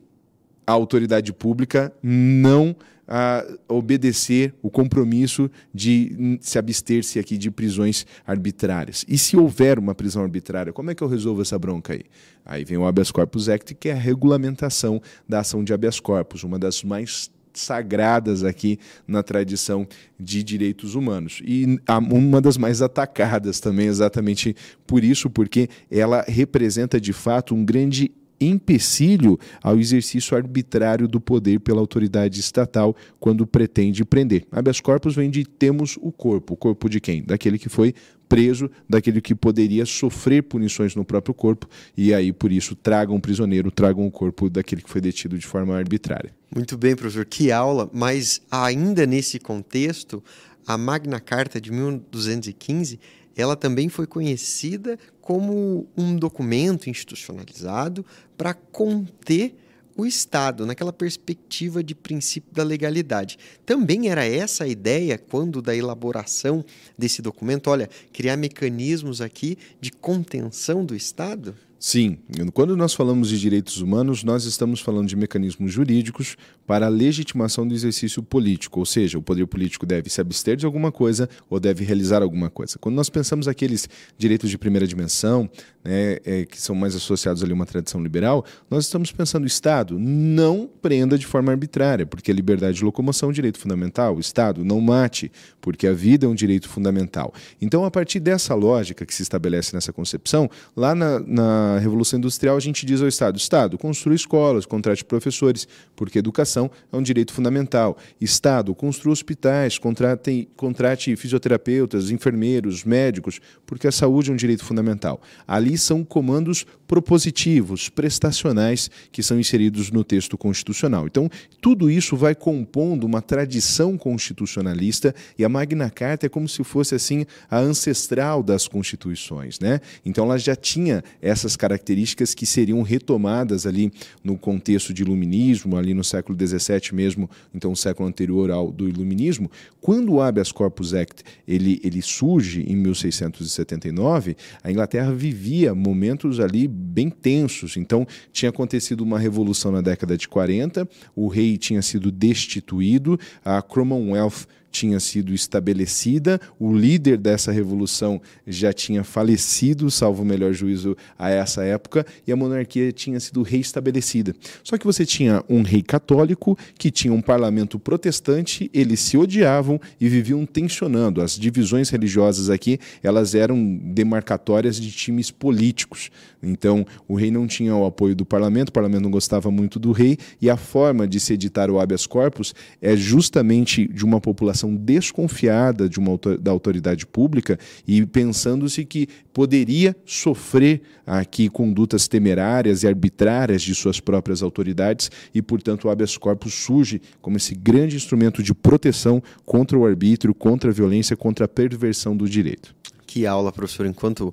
a 0.66 0.72
autoridade 0.72 1.32
pública 1.32 1.94
não 2.02 2.74
a 3.06 3.44
obedecer 3.68 4.54
o 4.62 4.70
compromisso 4.70 5.50
de 5.72 6.38
se 6.40 6.58
abster-se 6.58 7.18
aqui 7.18 7.36
de 7.36 7.50
prisões 7.50 8.06
arbitrárias. 8.26 9.04
E 9.08 9.18
se 9.18 9.36
houver 9.36 9.78
uma 9.78 9.94
prisão 9.94 10.22
arbitrária, 10.22 10.72
como 10.72 10.90
é 10.90 10.94
que 10.94 11.02
eu 11.02 11.08
resolvo 11.08 11.42
essa 11.42 11.58
bronca 11.58 11.92
aí? 11.92 12.02
Aí 12.44 12.64
vem 12.64 12.78
o 12.78 12.86
Habeas 12.86 13.10
Corpus 13.10 13.48
Act, 13.48 13.74
que 13.74 13.88
é 13.88 13.92
a 13.92 13.96
regulamentação 13.96 15.00
da 15.28 15.40
ação 15.40 15.64
de 15.64 15.72
habeas 15.72 16.00
corpus, 16.00 16.44
uma 16.44 16.58
das 16.58 16.82
mais 16.82 17.30
sagradas 17.54 18.42
aqui 18.42 18.78
na 19.06 19.22
tradição 19.22 19.86
de 20.18 20.42
direitos 20.42 20.94
humanos. 20.94 21.40
E 21.44 21.78
uma 22.10 22.40
das 22.40 22.56
mais 22.56 22.82
atacadas 22.82 23.60
também, 23.60 23.86
exatamente 23.86 24.56
por 24.86 25.04
isso, 25.04 25.30
porque 25.30 25.68
ela 25.90 26.24
representa 26.26 27.00
de 27.00 27.12
fato 27.12 27.54
um 27.54 27.64
grande 27.64 28.10
empecilho 28.40 29.38
ao 29.62 29.78
exercício 29.78 30.36
arbitrário 30.36 31.06
do 31.08 31.20
poder 31.20 31.60
pela 31.60 31.80
autoridade 31.80 32.40
estatal 32.40 32.94
quando 33.18 33.46
pretende 33.46 34.04
prender. 34.04 34.46
Habeas 34.50 34.80
corpus 34.80 35.14
vem 35.14 35.30
de 35.30 35.44
temos 35.44 35.98
o 36.00 36.10
corpo. 36.12 36.54
O 36.54 36.56
corpo 36.56 36.88
de 36.88 37.00
quem? 37.00 37.22
Daquele 37.22 37.58
que 37.58 37.68
foi 37.68 37.94
preso, 38.28 38.70
daquele 38.88 39.20
que 39.20 39.34
poderia 39.34 39.86
sofrer 39.86 40.42
punições 40.42 40.94
no 40.96 41.04
próprio 41.04 41.34
corpo, 41.34 41.68
e 41.96 42.12
aí 42.12 42.32
por 42.32 42.50
isso 42.50 42.74
tragam 42.74 43.16
um 43.16 43.20
prisioneiro, 43.20 43.70
tragam 43.70 44.06
o 44.06 44.10
corpo 44.10 44.48
daquele 44.48 44.82
que 44.82 44.90
foi 44.90 45.00
detido 45.00 45.38
de 45.38 45.46
forma 45.46 45.76
arbitrária. 45.76 46.32
Muito 46.54 46.76
bem, 46.76 46.96
professor, 46.96 47.24
que 47.24 47.52
aula, 47.52 47.88
mas 47.92 48.40
ainda 48.50 49.06
nesse 49.06 49.38
contexto, 49.38 50.22
a 50.66 50.78
Magna 50.78 51.20
Carta 51.20 51.60
de 51.60 51.70
1215 51.70 52.98
ela 53.36 53.56
também 53.56 53.88
foi 53.88 54.06
conhecida 54.06 54.98
como 55.20 55.86
um 55.96 56.16
documento 56.16 56.88
institucionalizado 56.88 58.04
para 58.36 58.54
conter 58.54 59.54
o 59.96 60.04
Estado, 60.04 60.66
naquela 60.66 60.92
perspectiva 60.92 61.82
de 61.82 61.94
princípio 61.94 62.52
da 62.52 62.64
legalidade. 62.64 63.38
Também 63.64 64.08
era 64.08 64.24
essa 64.24 64.64
a 64.64 64.68
ideia 64.68 65.16
quando 65.16 65.62
da 65.62 65.74
elaboração 65.74 66.64
desse 66.98 67.22
documento, 67.22 67.70
olha, 67.70 67.88
criar 68.12 68.36
mecanismos 68.36 69.20
aqui 69.20 69.56
de 69.80 69.92
contenção 69.92 70.84
do 70.84 70.96
Estado? 70.96 71.54
Sim, 71.78 72.18
quando 72.54 72.76
nós 72.76 72.94
falamos 72.94 73.28
de 73.28 73.38
direitos 73.38 73.82
humanos, 73.82 74.24
nós 74.24 74.46
estamos 74.46 74.80
falando 74.80 75.06
de 75.06 75.14
mecanismos 75.14 75.70
jurídicos 75.70 76.34
para 76.66 76.86
a 76.86 76.88
legitimação 76.88 77.66
do 77.66 77.74
exercício 77.74 78.22
político, 78.22 78.80
ou 78.80 78.86
seja, 78.86 79.18
o 79.18 79.22
poder 79.22 79.46
político 79.46 79.84
deve 79.84 80.08
se 80.08 80.20
abster 80.20 80.56
de 80.56 80.64
alguma 80.64 80.90
coisa 80.90 81.28
ou 81.50 81.60
deve 81.60 81.84
realizar 81.84 82.22
alguma 82.22 82.48
coisa. 82.48 82.78
Quando 82.78 82.94
nós 82.94 83.10
pensamos 83.10 83.46
aqueles 83.48 83.88
direitos 84.16 84.48
de 84.48 84.56
primeira 84.56 84.86
dimensão, 84.86 85.48
né, 85.84 86.18
é, 86.24 86.46
que 86.46 86.60
são 86.60 86.74
mais 86.74 86.94
associados 86.94 87.42
ali 87.42 87.52
a 87.52 87.54
uma 87.54 87.66
tradição 87.66 88.02
liberal, 88.02 88.44
nós 88.70 88.84
estamos 88.84 89.12
pensando 89.12 89.44
o 89.44 89.46
Estado 89.46 89.98
não 89.98 90.68
prenda 90.80 91.18
de 91.18 91.26
forma 91.26 91.52
arbitrária, 91.52 92.06
porque 92.06 92.30
a 92.30 92.34
liberdade 92.34 92.78
de 92.78 92.84
locomoção 92.84 93.28
é 93.28 93.30
um 93.30 93.34
direito 93.34 93.58
fundamental. 93.58 94.16
O 94.16 94.20
Estado 94.20 94.64
não 94.64 94.80
mate, 94.80 95.30
porque 95.60 95.86
a 95.86 95.92
vida 95.92 96.26
é 96.26 96.28
um 96.28 96.34
direito 96.34 96.68
fundamental. 96.68 97.32
Então, 97.60 97.84
a 97.84 97.90
partir 97.90 98.20
dessa 98.20 98.54
lógica 98.54 99.04
que 99.04 99.14
se 99.14 99.22
estabelece 99.22 99.74
nessa 99.74 99.92
concepção, 99.92 100.48
lá 100.76 100.94
na, 100.94 101.20
na 101.20 101.78
Revolução 101.78 102.18
Industrial 102.18 102.56
a 102.56 102.60
gente 102.60 102.86
diz 102.86 103.02
ao 103.02 103.08
Estado: 103.08 103.36
Estado, 103.36 103.76
construa 103.76 104.14
escolas, 104.14 104.64
contrate 104.64 105.04
professores, 105.04 105.68
porque 105.94 106.18
educação 106.18 106.53
é 106.60 106.96
um 106.96 107.02
direito 107.02 107.32
fundamental. 107.32 107.96
Estado, 108.20 108.74
construa 108.74 109.12
hospitais, 109.12 109.78
contrate, 109.78 110.48
contrate 110.56 111.14
fisioterapeutas, 111.16 112.10
enfermeiros, 112.10 112.84
médicos, 112.84 113.40
porque 113.66 113.86
a 113.86 113.92
saúde 113.92 114.30
é 114.30 114.32
um 114.32 114.36
direito 114.36 114.64
fundamental. 114.64 115.20
Ali 115.46 115.76
são 115.78 116.04
comandos 116.04 116.66
propositivos, 116.86 117.88
prestacionais, 117.88 118.90
que 119.10 119.22
são 119.22 119.38
inseridos 119.38 119.90
no 119.90 120.04
texto 120.04 120.36
constitucional. 120.36 121.06
Então, 121.06 121.30
tudo 121.60 121.90
isso 121.90 122.16
vai 122.16 122.34
compondo 122.34 123.04
uma 123.04 123.22
tradição 123.22 123.96
constitucionalista 123.96 125.14
e 125.38 125.44
a 125.44 125.48
Magna 125.48 125.90
Carta 125.90 126.26
é 126.26 126.28
como 126.28 126.48
se 126.48 126.62
fosse 126.62 126.94
assim 126.94 127.24
a 127.50 127.58
ancestral 127.58 128.42
das 128.42 128.68
constituições, 128.68 129.58
né? 129.58 129.80
Então, 130.04 130.24
ela 130.24 130.38
já 130.38 130.54
tinha 130.54 131.02
essas 131.20 131.56
características 131.56 132.34
que 132.34 132.46
seriam 132.46 132.82
retomadas 132.82 133.66
ali 133.66 133.92
no 134.22 134.36
contexto 134.36 134.92
de 134.92 135.02
iluminismo, 135.02 135.76
ali 135.76 135.94
no 135.94 136.04
século 136.04 136.36
XVII 136.46 136.92
mesmo, 136.92 137.30
então 137.54 137.74
século 137.74 138.08
anterior 138.08 138.50
ao 138.50 138.70
do 138.70 138.88
iluminismo. 138.88 139.50
Quando 139.80 140.14
o 140.14 140.20
Habeas 140.20 140.50
Corpus 140.50 140.94
Act 140.94 141.22
ele, 141.46 141.80
ele 141.84 142.02
surge 142.02 142.62
em 142.62 142.76
1679, 142.76 144.36
a 144.62 144.70
Inglaterra 144.70 145.12
vivia 145.12 145.44
vivia 145.44 145.74
momentos 145.74 146.40
ali 146.40 146.66
bem 146.66 147.10
tensos. 147.10 147.76
Então, 147.76 148.06
tinha 148.32 148.50
acontecido 148.50 149.02
uma 149.02 149.18
revolução 149.18 149.70
na 149.70 149.80
década 149.80 150.16
de 150.16 150.28
40, 150.28 150.88
o 151.14 151.28
rei 151.28 151.58
tinha 151.58 151.82
sido 151.82 152.10
destituído, 152.10 153.18
a 153.44 153.60
Commonwealth 153.60 154.46
tinha 154.74 154.98
sido 154.98 155.32
estabelecida, 155.32 156.40
o 156.58 156.76
líder 156.76 157.16
dessa 157.16 157.52
revolução 157.52 158.20
já 158.44 158.72
tinha 158.72 159.04
falecido, 159.04 159.88
salvo 159.88 160.24
o 160.24 160.26
melhor 160.26 160.52
juízo 160.52 160.96
a 161.16 161.30
essa 161.30 161.62
época, 161.62 162.04
e 162.26 162.32
a 162.32 162.36
monarquia 162.36 162.90
tinha 162.90 163.20
sido 163.20 163.42
reestabelecida. 163.42 164.34
Só 164.64 164.76
que 164.76 164.84
você 164.84 165.06
tinha 165.06 165.44
um 165.48 165.62
rei 165.62 165.80
católico 165.80 166.58
que 166.76 166.90
tinha 166.90 167.14
um 167.14 167.22
parlamento 167.22 167.78
protestante, 167.78 168.68
eles 168.74 168.98
se 168.98 169.16
odiavam 169.16 169.80
e 170.00 170.08
viviam 170.08 170.44
tensionando. 170.44 171.22
As 171.22 171.38
divisões 171.38 171.88
religiosas 171.88 172.50
aqui, 172.50 172.80
elas 173.00 173.36
eram 173.36 173.76
demarcatórias 173.76 174.80
de 174.80 174.90
times 174.90 175.30
políticos. 175.30 176.10
Então, 176.42 176.84
o 177.06 177.14
rei 177.14 177.30
não 177.30 177.46
tinha 177.46 177.74
o 177.76 177.86
apoio 177.86 178.16
do 178.16 178.24
parlamento, 178.24 178.70
o 178.70 178.72
parlamento 178.72 179.04
não 179.04 179.10
gostava 179.10 179.50
muito 179.52 179.78
do 179.78 179.92
rei, 179.92 180.18
e 180.42 180.50
a 180.50 180.56
forma 180.56 181.06
de 181.06 181.20
se 181.20 181.32
editar 181.32 181.70
o 181.70 181.78
habeas 181.78 182.06
corpus 182.06 182.52
é 182.82 182.96
justamente 182.96 183.86
de 183.86 184.04
uma 184.04 184.20
população 184.20 184.63
desconfiada 184.72 185.88
de 185.88 185.98
uma, 185.98 186.16
da 186.38 186.52
autoridade 186.52 187.04
pública 187.04 187.58
e 187.84 188.06
pensando-se 188.06 188.84
que 188.84 189.08
poderia 189.32 189.96
sofrer 190.06 190.82
aqui 191.04 191.48
condutas 191.48 192.06
temerárias 192.06 192.84
e 192.84 192.86
arbitrárias 192.86 193.62
de 193.62 193.74
suas 193.74 193.98
próprias 193.98 194.42
autoridades, 194.42 195.10
e, 195.34 195.42
portanto, 195.42 195.84
o 195.84 195.90
habeas 195.90 196.16
corpus 196.16 196.54
surge 196.54 197.02
como 197.20 197.36
esse 197.36 197.54
grande 197.54 197.96
instrumento 197.96 198.42
de 198.42 198.54
proteção 198.54 199.20
contra 199.44 199.76
o 199.76 199.84
arbítrio, 199.84 200.32
contra 200.32 200.70
a 200.70 200.72
violência, 200.72 201.16
contra 201.16 201.46
a 201.46 201.48
perversão 201.48 202.16
do 202.16 202.28
direito. 202.28 202.74
Que 203.06 203.26
aula, 203.26 203.52
professor. 203.52 203.86
Enquanto 203.86 204.32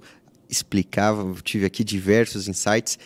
explicava, 0.50 1.33
tive 1.41 1.65
aqui 1.65 1.83
diversos 1.83 2.47
insights, 2.47 3.00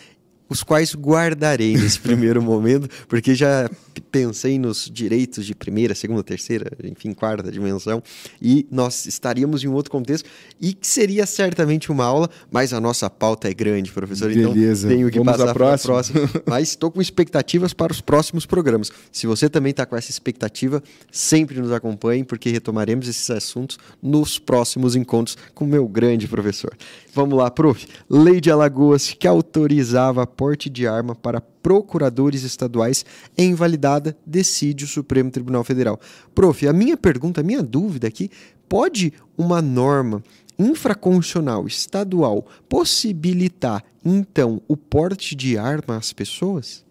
os 0.48 0.62
quais 0.62 0.94
guardarei 0.94 1.76
nesse 1.76 1.98
primeiro 2.00 2.42
momento, 2.42 2.88
porque 3.08 3.34
já 3.34 3.68
pensei 4.10 4.58
nos 4.58 4.90
direitos 4.92 5.44
de 5.44 5.54
primeira, 5.54 5.94
segunda, 5.94 6.22
terceira, 6.22 6.70
enfim, 6.84 7.12
quarta 7.12 7.50
dimensão, 7.50 8.02
e 8.40 8.66
nós 8.70 9.06
estaríamos 9.06 9.64
em 9.64 9.68
um 9.68 9.74
outro 9.74 9.90
contexto, 9.90 10.28
e 10.60 10.72
que 10.72 10.86
seria 10.86 11.26
certamente 11.26 11.90
uma 11.90 12.04
aula, 12.04 12.30
mas 12.50 12.72
a 12.72 12.80
nossa 12.80 13.08
pauta 13.10 13.48
é 13.48 13.54
grande, 13.54 13.90
professor, 13.90 14.30
então 14.30 14.52
Beleza. 14.52 14.86
então 14.86 14.96
tenho 14.96 15.10
que 15.10 15.18
Vamos 15.18 15.32
passar 15.32 15.54
para 15.54 15.74
a 15.74 15.78
próxima. 15.78 16.20
mas 16.46 16.68
estou 16.68 16.90
com 16.90 17.00
expectativas 17.00 17.72
para 17.72 17.92
os 17.92 18.00
próximos 18.00 18.46
programas. 18.46 18.90
Se 19.10 19.26
você 19.26 19.48
também 19.48 19.70
está 19.70 19.84
com 19.86 19.96
essa 19.96 20.10
expectativa, 20.10 20.82
sempre 21.10 21.60
nos 21.60 21.72
acompanhe, 21.72 22.24
porque 22.24 22.50
retomaremos 22.50 23.08
esses 23.08 23.30
assuntos 23.30 23.78
nos 24.02 24.38
próximos 24.38 24.94
encontros 24.94 25.36
com 25.54 25.64
o 25.64 25.68
meu 25.68 25.86
grande 25.88 26.28
professor. 26.28 26.76
Vamos 27.14 27.36
lá, 27.38 27.50
prof. 27.50 27.86
Lei 28.08 28.40
de 28.40 28.50
Alagoas 28.50 29.10
que 29.18 29.26
autorizava 29.26 30.26
porte 30.36 30.68
de 30.68 30.86
arma 30.86 31.14
para 31.14 31.40
procuradores 31.40 32.42
estaduais 32.42 33.04
é 33.36 33.44
invalidada, 33.44 34.16
decide 34.26 34.84
o 34.84 34.88
Supremo 34.88 35.30
Tribunal 35.30 35.64
Federal. 35.64 35.98
Prof, 36.34 36.66
a 36.68 36.72
minha 36.72 36.96
pergunta, 36.96 37.40
a 37.40 37.44
minha 37.44 37.62
dúvida 37.62 38.06
aqui, 38.06 38.30
pode 38.68 39.12
uma 39.36 39.62
norma 39.62 40.22
infraconstitucional 40.58 41.66
estadual 41.66 42.46
possibilitar, 42.68 43.84
então, 44.04 44.62
o 44.68 44.76
porte 44.76 45.34
de 45.34 45.58
arma 45.58 45.96
às 45.96 46.12
pessoas? 46.12 46.84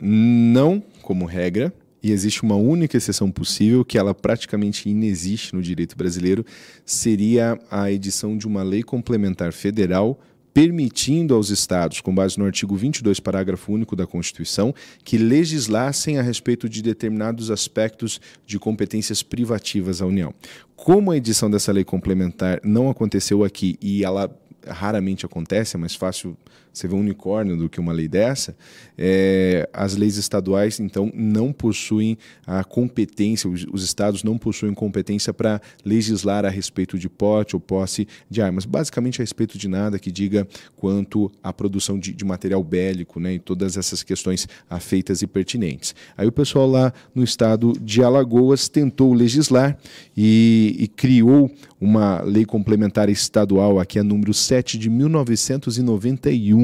Não 0.00 0.82
como 1.02 1.26
regra, 1.26 1.74
e 2.02 2.12
existe 2.12 2.42
uma 2.42 2.54
única 2.54 2.96
exceção 2.96 3.30
possível, 3.30 3.84
que 3.84 3.98
ela 3.98 4.14
praticamente 4.14 4.88
inexiste 4.88 5.54
no 5.54 5.60
direito 5.60 5.96
brasileiro, 5.96 6.44
seria 6.84 7.58
a 7.70 7.90
edição 7.90 8.36
de 8.38 8.46
uma 8.46 8.62
lei 8.62 8.82
complementar 8.82 9.52
federal 9.52 10.18
permitindo 10.52 11.34
aos 11.34 11.50
estados, 11.50 12.00
com 12.00 12.14
base 12.14 12.38
no 12.38 12.44
artigo 12.44 12.76
22, 12.76 13.20
parágrafo 13.20 13.72
único 13.72 13.94
da 13.94 14.06
Constituição, 14.06 14.74
que 15.04 15.16
legislassem 15.16 16.18
a 16.18 16.22
respeito 16.22 16.68
de 16.68 16.82
determinados 16.82 17.50
aspectos 17.50 18.20
de 18.46 18.58
competências 18.58 19.22
privativas 19.22 20.02
à 20.02 20.06
União. 20.06 20.34
Como 20.76 21.10
a 21.10 21.16
edição 21.16 21.50
dessa 21.50 21.72
lei 21.72 21.84
complementar 21.84 22.60
não 22.64 22.88
aconteceu 22.90 23.44
aqui 23.44 23.78
e 23.80 24.04
ela 24.04 24.30
raramente 24.66 25.24
acontece, 25.24 25.76
é 25.76 25.78
mais 25.78 25.94
fácil 25.94 26.36
você 26.72 26.86
vê 26.86 26.94
um 26.94 27.00
unicórnio 27.00 27.56
do 27.56 27.68
que 27.68 27.80
uma 27.80 27.92
lei 27.92 28.08
dessa, 28.08 28.56
é, 28.96 29.68
as 29.72 29.96
leis 29.96 30.16
estaduais, 30.16 30.80
então, 30.80 31.10
não 31.14 31.52
possuem 31.52 32.16
a 32.46 32.62
competência, 32.64 33.48
os, 33.48 33.66
os 33.72 33.82
estados 33.82 34.22
não 34.22 34.38
possuem 34.38 34.74
competência 34.74 35.32
para 35.32 35.60
legislar 35.84 36.44
a 36.44 36.48
respeito 36.48 36.98
de 36.98 37.08
porte 37.08 37.56
ou 37.56 37.60
posse 37.60 38.06
de 38.28 38.42
armas, 38.42 38.64
basicamente 38.64 39.20
a 39.20 39.22
respeito 39.22 39.58
de 39.58 39.68
nada 39.68 39.98
que 39.98 40.10
diga 40.10 40.46
quanto 40.76 41.30
à 41.42 41.52
produção 41.52 41.98
de, 41.98 42.12
de 42.12 42.24
material 42.24 42.62
bélico 42.62 43.18
né, 43.18 43.34
e 43.34 43.38
todas 43.38 43.76
essas 43.76 44.02
questões 44.02 44.48
afeitas 44.68 45.22
e 45.22 45.26
pertinentes. 45.26 45.94
Aí 46.16 46.26
o 46.26 46.32
pessoal 46.32 46.68
lá 46.68 46.92
no 47.14 47.24
estado 47.24 47.72
de 47.80 48.02
Alagoas 48.02 48.68
tentou 48.68 49.12
legislar 49.12 49.76
e, 50.16 50.76
e 50.78 50.88
criou 50.88 51.50
uma 51.80 52.20
lei 52.20 52.44
complementar 52.44 53.08
estadual, 53.08 53.80
aqui 53.80 53.98
é 53.98 54.02
número 54.02 54.34
7 54.34 54.76
de 54.76 54.90
1991, 54.90 56.59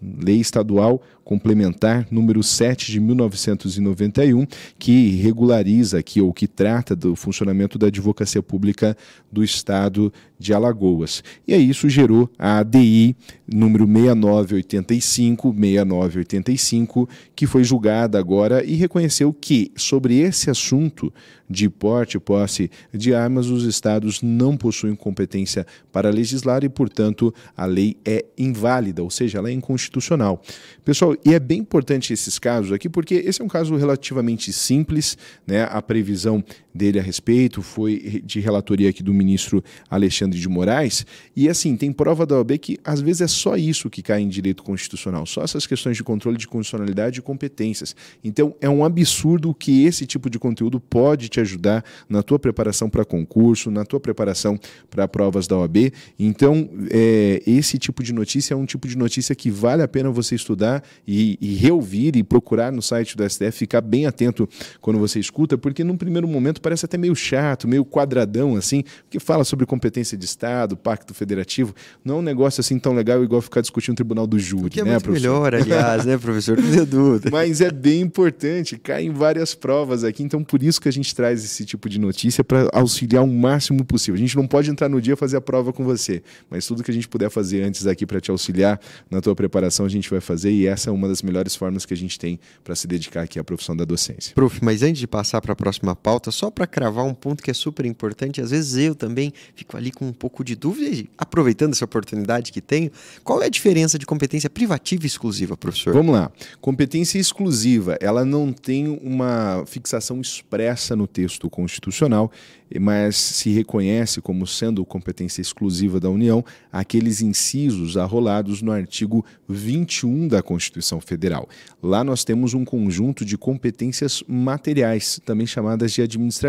lei 0.00 0.40
estadual 0.40 1.00
complementar 1.26 2.06
número 2.08 2.40
7 2.40 2.92
de 2.92 3.00
1991, 3.00 4.46
que 4.78 5.16
regulariza 5.16 5.98
aqui 5.98 6.20
ou 6.20 6.32
que 6.32 6.46
trata 6.46 6.94
do 6.94 7.16
funcionamento 7.16 7.76
da 7.76 7.88
advocacia 7.88 8.40
pública 8.40 8.96
do 9.30 9.42
estado 9.42 10.12
de 10.38 10.54
Alagoas. 10.54 11.24
E 11.46 11.52
aí 11.52 11.68
isso 11.68 11.88
gerou 11.88 12.30
a 12.38 12.58
ADI 12.58 13.16
número 13.44 13.86
6985, 13.86 15.52
6985, 15.52 17.08
que 17.34 17.44
foi 17.44 17.64
julgada 17.64 18.20
agora 18.20 18.64
e 18.64 18.74
reconheceu 18.74 19.32
que 19.32 19.72
sobre 19.74 20.20
esse 20.20 20.48
assunto 20.48 21.12
de 21.48 21.68
porte 21.68 22.16
e 22.16 22.20
posse 22.20 22.70
de 22.92 23.14
armas 23.14 23.46
os 23.46 23.64
estados 23.64 24.20
não 24.20 24.56
possuem 24.56 24.94
competência 24.94 25.66
para 25.92 26.10
legislar 26.10 26.64
e, 26.64 26.68
portanto, 26.68 27.32
a 27.56 27.64
lei 27.64 27.96
é 28.04 28.24
inválida, 28.36 29.02
ou 29.02 29.10
seja, 29.10 29.38
ela 29.38 29.48
é 29.48 29.52
inconstitucional. 29.52 30.42
Pessoal, 30.84 31.15
e 31.24 31.34
é 31.34 31.38
bem 31.38 31.60
importante 31.60 32.12
esses 32.12 32.38
casos 32.38 32.72
aqui, 32.72 32.88
porque 32.88 33.14
esse 33.14 33.40
é 33.40 33.44
um 33.44 33.48
caso 33.48 33.76
relativamente 33.76 34.52
simples, 34.52 35.16
né? 35.46 35.64
A 35.70 35.80
previsão 35.80 36.42
dele 36.76 37.00
a 37.00 37.02
respeito 37.02 37.62
foi 37.62 38.22
de 38.24 38.38
relatoria 38.40 38.90
aqui 38.90 39.02
do 39.02 39.12
ministro 39.12 39.64
Alexandre 39.90 40.38
de 40.38 40.48
Moraes, 40.48 41.06
e 41.34 41.48
assim, 41.48 41.76
tem 41.76 41.92
prova 41.92 42.24
da 42.26 42.36
OAB 42.36 42.58
que 42.58 42.78
às 42.84 43.00
vezes 43.00 43.22
é 43.22 43.26
só 43.26 43.56
isso 43.56 43.90
que 43.90 44.02
cai 44.02 44.20
em 44.20 44.28
direito 44.28 44.62
constitucional, 44.62 45.26
só 45.26 45.42
essas 45.42 45.66
questões 45.66 45.96
de 45.96 46.04
controle 46.04 46.36
de 46.36 46.46
constitucionalidade 46.46 47.18
e 47.18 47.22
competências. 47.22 47.96
Então, 48.22 48.54
é 48.60 48.68
um 48.68 48.84
absurdo 48.84 49.54
que 49.54 49.84
esse 49.84 50.06
tipo 50.06 50.28
de 50.28 50.38
conteúdo 50.38 50.78
pode 50.78 51.28
te 51.28 51.40
ajudar 51.40 51.84
na 52.08 52.22
tua 52.22 52.38
preparação 52.38 52.88
para 52.88 53.04
concurso, 53.04 53.70
na 53.70 53.84
tua 53.84 54.00
preparação 54.00 54.58
para 54.90 55.08
provas 55.08 55.46
da 55.46 55.56
OAB. 55.56 55.92
Então, 56.18 56.68
é, 56.90 57.42
esse 57.46 57.78
tipo 57.78 58.02
de 58.02 58.12
notícia 58.12 58.54
é 58.54 58.56
um 58.56 58.66
tipo 58.66 58.86
de 58.86 58.96
notícia 58.96 59.34
que 59.34 59.50
vale 59.50 59.82
a 59.82 59.88
pena 59.88 60.10
você 60.10 60.34
estudar 60.34 60.82
e, 61.06 61.38
e 61.40 61.54
reouvir 61.54 62.16
e 62.16 62.22
procurar 62.22 62.72
no 62.72 62.82
site 62.82 63.16
do 63.16 63.28
STF, 63.28 63.52
ficar 63.52 63.80
bem 63.80 64.06
atento 64.06 64.48
quando 64.80 64.98
você 64.98 65.18
escuta, 65.18 65.56
porque 65.56 65.82
num 65.82 65.96
primeiro 65.96 66.28
momento 66.28 66.60
parece 66.66 66.84
até 66.84 66.98
meio 66.98 67.14
chato, 67.14 67.68
meio 67.68 67.84
quadradão 67.84 68.56
assim, 68.56 68.82
que 69.08 69.20
fala 69.20 69.44
sobre 69.44 69.64
competência 69.64 70.18
de 70.18 70.24
Estado, 70.24 70.76
pacto 70.76 71.14
federativo, 71.14 71.72
não 72.04 72.16
é 72.16 72.18
um 72.18 72.22
negócio 72.22 72.60
assim 72.60 72.76
tão 72.76 72.92
legal 72.92 73.22
igual 73.22 73.40
ficar 73.40 73.60
discutindo 73.60 73.92
o 73.92 73.94
tribunal 73.94 74.26
do 74.26 74.36
júri, 74.36 74.70
que 74.70 74.80
é 74.80 74.84
né, 74.84 74.90
muito 74.90 75.04
professor? 75.04 75.30
melhor, 75.30 75.54
aliás, 75.54 76.04
né, 76.04 76.18
professor? 76.18 76.60
Não 76.60 76.68
tem 76.68 76.84
dúvida. 76.84 77.30
Mas 77.30 77.60
é 77.60 77.70
bem 77.70 78.00
importante, 78.00 78.76
cai 78.78 79.04
em 79.04 79.12
várias 79.12 79.54
provas 79.54 80.02
aqui, 80.02 80.24
então 80.24 80.42
por 80.42 80.60
isso 80.60 80.80
que 80.80 80.88
a 80.88 80.92
gente 80.92 81.14
traz 81.14 81.44
esse 81.44 81.64
tipo 81.64 81.88
de 81.88 82.00
notícia 82.00 82.42
para 82.42 82.68
auxiliar 82.72 83.22
o 83.22 83.28
máximo 83.28 83.84
possível. 83.84 84.16
A 84.16 84.18
gente 84.18 84.34
não 84.34 84.48
pode 84.48 84.68
entrar 84.68 84.88
no 84.88 85.00
dia 85.00 85.14
e 85.14 85.16
fazer 85.16 85.36
a 85.36 85.40
prova 85.40 85.72
com 85.72 85.84
você, 85.84 86.20
mas 86.50 86.66
tudo 86.66 86.82
que 86.82 86.90
a 86.90 86.94
gente 86.94 87.06
puder 87.06 87.30
fazer 87.30 87.62
antes 87.62 87.86
aqui 87.86 88.04
para 88.04 88.20
te 88.20 88.32
auxiliar 88.32 88.80
na 89.08 89.20
tua 89.20 89.36
preparação, 89.36 89.86
a 89.86 89.88
gente 89.88 90.10
vai 90.10 90.20
fazer 90.20 90.50
e 90.50 90.66
essa 90.66 90.90
é 90.90 90.92
uma 90.92 91.06
das 91.06 91.22
melhores 91.22 91.54
formas 91.54 91.86
que 91.86 91.94
a 91.94 91.96
gente 91.96 92.18
tem 92.18 92.40
para 92.64 92.74
se 92.74 92.88
dedicar 92.88 93.22
aqui 93.22 93.38
à 93.38 93.44
profissão 93.44 93.76
da 93.76 93.84
docência. 93.84 94.34
Prof, 94.34 94.58
mas 94.64 94.82
antes 94.82 94.98
de 94.98 95.06
passar 95.06 95.40
para 95.40 95.52
a 95.52 95.56
próxima 95.56 95.94
pauta, 95.94 96.32
só 96.32 96.50
para 96.56 96.66
cravar 96.66 97.04
um 97.04 97.12
ponto 97.12 97.42
que 97.42 97.50
é 97.50 97.54
super 97.54 97.84
importante, 97.84 98.40
às 98.40 98.50
vezes 98.50 98.76
eu 98.76 98.94
também 98.94 99.30
fico 99.54 99.76
ali 99.76 99.92
com 99.92 100.06
um 100.06 100.12
pouco 100.12 100.42
de 100.42 100.56
dúvida 100.56 101.06
aproveitando 101.18 101.72
essa 101.72 101.84
oportunidade 101.84 102.50
que 102.50 102.62
tenho, 102.62 102.90
qual 103.22 103.42
é 103.42 103.46
a 103.46 103.50
diferença 103.50 103.98
de 103.98 104.06
competência 104.06 104.48
privativa 104.48 105.04
e 105.04 105.06
exclusiva, 105.06 105.54
professor? 105.54 105.92
Vamos 105.92 106.14
lá. 106.14 106.32
Competência 106.60 107.18
exclusiva, 107.18 107.98
ela 108.00 108.24
não 108.24 108.52
tem 108.52 108.88
uma 108.88 109.64
fixação 109.66 110.18
expressa 110.18 110.96
no 110.96 111.06
texto 111.06 111.50
constitucional, 111.50 112.32
mas 112.80 113.16
se 113.16 113.50
reconhece 113.50 114.20
como 114.20 114.46
sendo 114.46 114.84
competência 114.84 115.40
exclusiva 115.40 116.00
da 116.00 116.10
União 116.10 116.44
aqueles 116.72 117.20
incisos 117.20 117.96
arrolados 117.96 118.60
no 118.60 118.72
artigo 118.72 119.24
21 119.48 120.26
da 120.26 120.42
Constituição 120.42 121.00
Federal. 121.00 121.48
Lá 121.82 122.02
nós 122.02 122.24
temos 122.24 122.54
um 122.54 122.64
conjunto 122.64 123.24
de 123.24 123.38
competências 123.38 124.22
materiais, 124.26 125.20
também 125.24 125.46
chamadas 125.46 125.92
de 125.92 126.02
administrativas. 126.02 126.45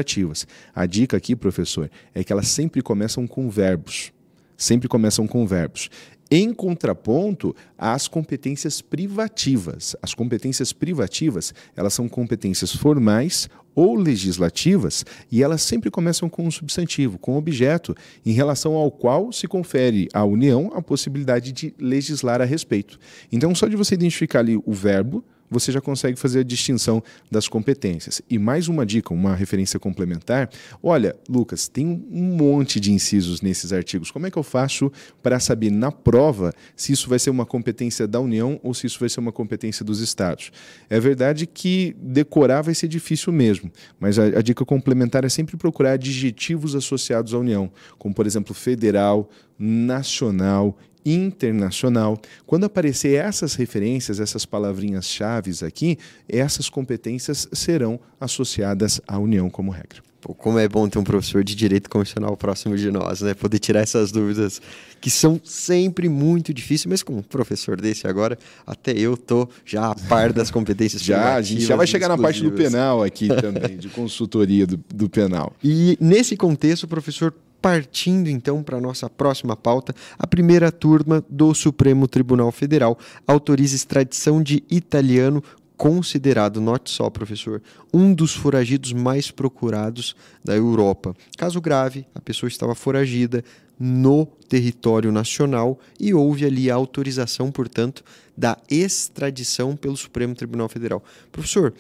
A 0.74 0.86
dica 0.86 1.18
aqui, 1.18 1.36
professor, 1.36 1.90
é 2.14 2.24
que 2.24 2.32
elas 2.32 2.48
sempre 2.48 2.82
começam 2.82 3.28
com 3.28 3.50
verbos. 3.50 4.12
Sempre 4.56 4.88
começam 4.88 5.28
com 5.28 5.46
verbos 5.46 5.90
em 6.30 6.54
contraponto 6.54 7.56
às 7.78 8.08
competências 8.08 8.82
privativas. 8.82 9.96
As 10.02 10.14
competências 10.14 10.74
privativas, 10.74 11.54
elas 11.76 11.94
são 11.94 12.08
competências 12.08 12.74
formais 12.76 13.50
ou 13.76 13.96
legislativas 13.96 15.06
e 15.32 15.44
elas 15.44 15.62
sempre 15.62 15.92
começam 15.92 16.28
com 16.28 16.46
um 16.46 16.52
substantivo, 16.52 17.18
com 17.18 17.34
um 17.34 17.38
objeto, 17.38 17.96
em 18.26 18.32
relação 18.32 18.74
ao 18.74 18.90
qual 18.92 19.32
se 19.32 19.48
confere 19.48 20.10
à 20.14 20.26
União 20.26 20.72
a 20.74 20.82
possibilidade 20.82 21.52
de 21.52 21.74
legislar 21.80 22.42
a 22.42 22.46
respeito. 22.46 23.00
Então, 23.32 23.54
só 23.54 23.68
de 23.68 23.76
você 23.76 23.94
identificar 23.94 24.40
ali 24.40 24.58
o 24.58 24.74
verbo, 24.74 25.24
você 25.50 25.72
já 25.72 25.82
consegue 25.82 26.18
fazer 26.18 26.40
a 26.40 26.44
distinção 26.44 27.02
das 27.32 27.48
competências. 27.48 28.22
E 28.30 28.38
mais 28.38 28.68
uma 28.68 28.86
dica, 28.86 29.14
uma 29.14 29.36
referência 29.36 29.80
complementar. 29.80 30.50
Olha, 30.82 31.16
Lucas, 31.30 31.68
tem 31.68 31.88
um 32.12 32.36
monte 32.36 32.80
de 32.80 32.92
incisos 32.92 33.42
nesses 33.42 33.72
artigos. 33.72 34.12
Como 34.12 34.28
é 34.28 34.32
que 34.32 34.38
eu 34.38 34.44
faço 34.44 34.92
para 35.22 35.40
saber 35.40 35.72
na 35.72 35.92
prova 35.92 36.54
se 36.76 36.92
isso 36.92 37.10
vai 37.10 37.20
ser 37.20 37.30
uma 37.30 37.46
competência 37.46 38.08
da 38.08 38.20
União 38.20 38.60
ou 38.64 38.74
se 38.74 38.88
isso 38.88 39.00
vai 39.00 39.10
ser 39.10 39.20
uma 39.20 39.32
competência 39.32 39.84
dos 39.84 40.00
Estados? 40.00 40.52
É 40.90 41.00
verdade 41.00 41.48
que 41.48 41.96
decorar 42.00 42.62
vai 42.62 42.76
ser 42.76 42.88
difícil 42.88 43.32
mesmo, 43.32 43.72
mas 44.00 44.20
a, 44.20 44.26
a 44.26 44.42
dica 44.42 44.66
complementar 44.66 45.24
é 45.24 45.30
sempre 45.30 45.58
procurar 45.58 45.94
adjetivos 45.94 46.76
associados 46.76 47.34
à 47.34 47.38
União, 47.38 47.72
como, 47.98 48.14
por 48.14 48.26
exemplo, 48.26 48.54
federal, 48.54 49.30
nacional, 49.58 50.78
internacional. 51.14 52.20
Quando 52.46 52.66
aparecer 52.66 53.14
essas 53.16 53.56
referências, 53.56 54.20
essas 54.20 54.46
palavrinhas 54.46 55.06
chaves 55.08 55.64
aqui, 55.64 55.98
essas 56.28 56.70
competências 56.70 57.48
serão 57.52 58.00
associadas 58.20 59.00
à 59.08 59.18
União 59.18 59.50
como 59.50 59.72
regra. 59.72 60.08
Pô, 60.20 60.34
como 60.34 60.58
é 60.58 60.68
bom 60.68 60.90
ter 60.90 60.98
um 60.98 61.04
professor 61.04 61.44
de 61.44 61.54
direito 61.54 61.90
constitucional 61.90 62.36
próximo 62.36 62.76
de 62.76 62.90
nós, 62.90 63.22
né? 63.22 63.36
Poder 63.36 63.60
tirar 63.60 63.82
essas 63.82 64.12
dúvidas 64.12 64.60
que 65.00 65.12
são 65.12 65.40
sempre 65.44 66.10
muito 66.10 66.52
difíceis, 66.52 66.88
mas 66.88 67.04
com 67.04 67.18
um 67.18 67.22
professor 67.22 67.80
desse 67.80 68.08
agora, 68.08 68.38
até 68.66 68.94
eu 68.94 69.16
tô 69.16 69.48
já 69.64 69.92
a 69.92 69.96
par 69.96 70.34
das 70.34 70.50
competências 70.50 71.04
Já, 71.08 71.36
a 71.36 71.42
gente 71.42 71.62
já 71.62 71.76
vai 71.76 71.86
chegar 71.86 72.10
na 72.10 72.18
parte 72.18 72.42
do 72.42 72.52
penal 72.52 73.04
aqui 73.04 73.28
também, 73.28 73.78
de 73.78 73.90
consultoria 73.90 74.66
do, 74.66 74.78
do 74.94 75.08
penal. 75.08 75.54
E 75.64 75.98
nesse 76.02 76.36
contexto, 76.36 76.88
professor, 76.88 77.34
partindo 77.62 78.30
então 78.30 78.62
para 78.64 78.78
a 78.78 78.82
nossa 78.82 79.10
próxima 79.10 79.56
pauta, 79.56 79.94
a 80.18 80.28
primeira 80.28 80.72
turma 80.72 81.24
do 81.30 81.54
Supremo 81.54 82.08
Tribunal 82.08 82.52
Federal 82.52 82.98
autoriza 83.26 83.76
extradição 83.76 84.42
de 84.42 84.64
italiano 84.70 85.44
considerado, 85.78 86.60
note 86.60 86.90
só, 86.90 87.10
professor, 87.10 87.62
um 87.94 88.14
dos 88.14 88.34
foragidos 88.34 88.92
mais 88.92 89.30
procurados 89.30 90.16
da 90.44 90.56
Europa. 90.56 91.16
Caso 91.38 91.62
grave, 91.62 92.06
a 92.16 92.20
pessoa 92.20 92.48
estava 92.48 92.74
foragida 92.74 93.44
no 93.80 94.26
território 94.50 95.12
nacional 95.12 95.80
e 96.00 96.14
houve 96.14 96.46
ali 96.46 96.72
a 96.72 96.76
autorização, 96.76 97.52
portanto, 97.52 98.04
da 98.36 98.58
extradição 98.70 99.76
pelo 99.76 99.96
Supremo 99.96 100.34
Tribunal 100.34 100.68
Federal. 100.68 101.04
Professor, 101.32 101.74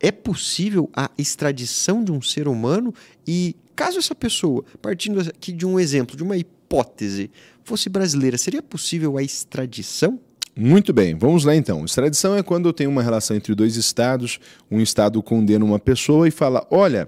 é 0.00 0.10
possível 0.10 0.90
a 0.94 1.10
extradição 1.16 2.02
de 2.02 2.10
um 2.10 2.20
ser 2.20 2.48
humano 2.48 2.92
e 3.26 3.54
caso 3.76 3.98
essa 3.98 4.14
pessoa, 4.14 4.64
partindo 4.80 5.20
aqui 5.20 5.52
de 5.52 5.66
um 5.66 5.78
exemplo, 5.78 6.16
de 6.16 6.22
uma 6.22 6.36
hipótese, 6.36 7.30
fosse 7.62 7.88
brasileira, 7.88 8.38
seria 8.38 8.62
possível 8.62 9.18
a 9.18 9.22
extradição? 9.22 10.18
Muito 10.58 10.90
bem, 10.90 11.14
vamos 11.14 11.44
lá 11.44 11.54
então. 11.54 11.84
Extradição 11.84 12.34
é 12.34 12.42
quando 12.42 12.72
tenho 12.72 12.88
uma 12.88 13.02
relação 13.02 13.36
entre 13.36 13.54
dois 13.54 13.76
estados, 13.76 14.40
um 14.70 14.80
estado 14.80 15.22
condena 15.22 15.62
uma 15.62 15.78
pessoa 15.78 16.26
e 16.26 16.30
fala: 16.30 16.66
olha, 16.70 17.06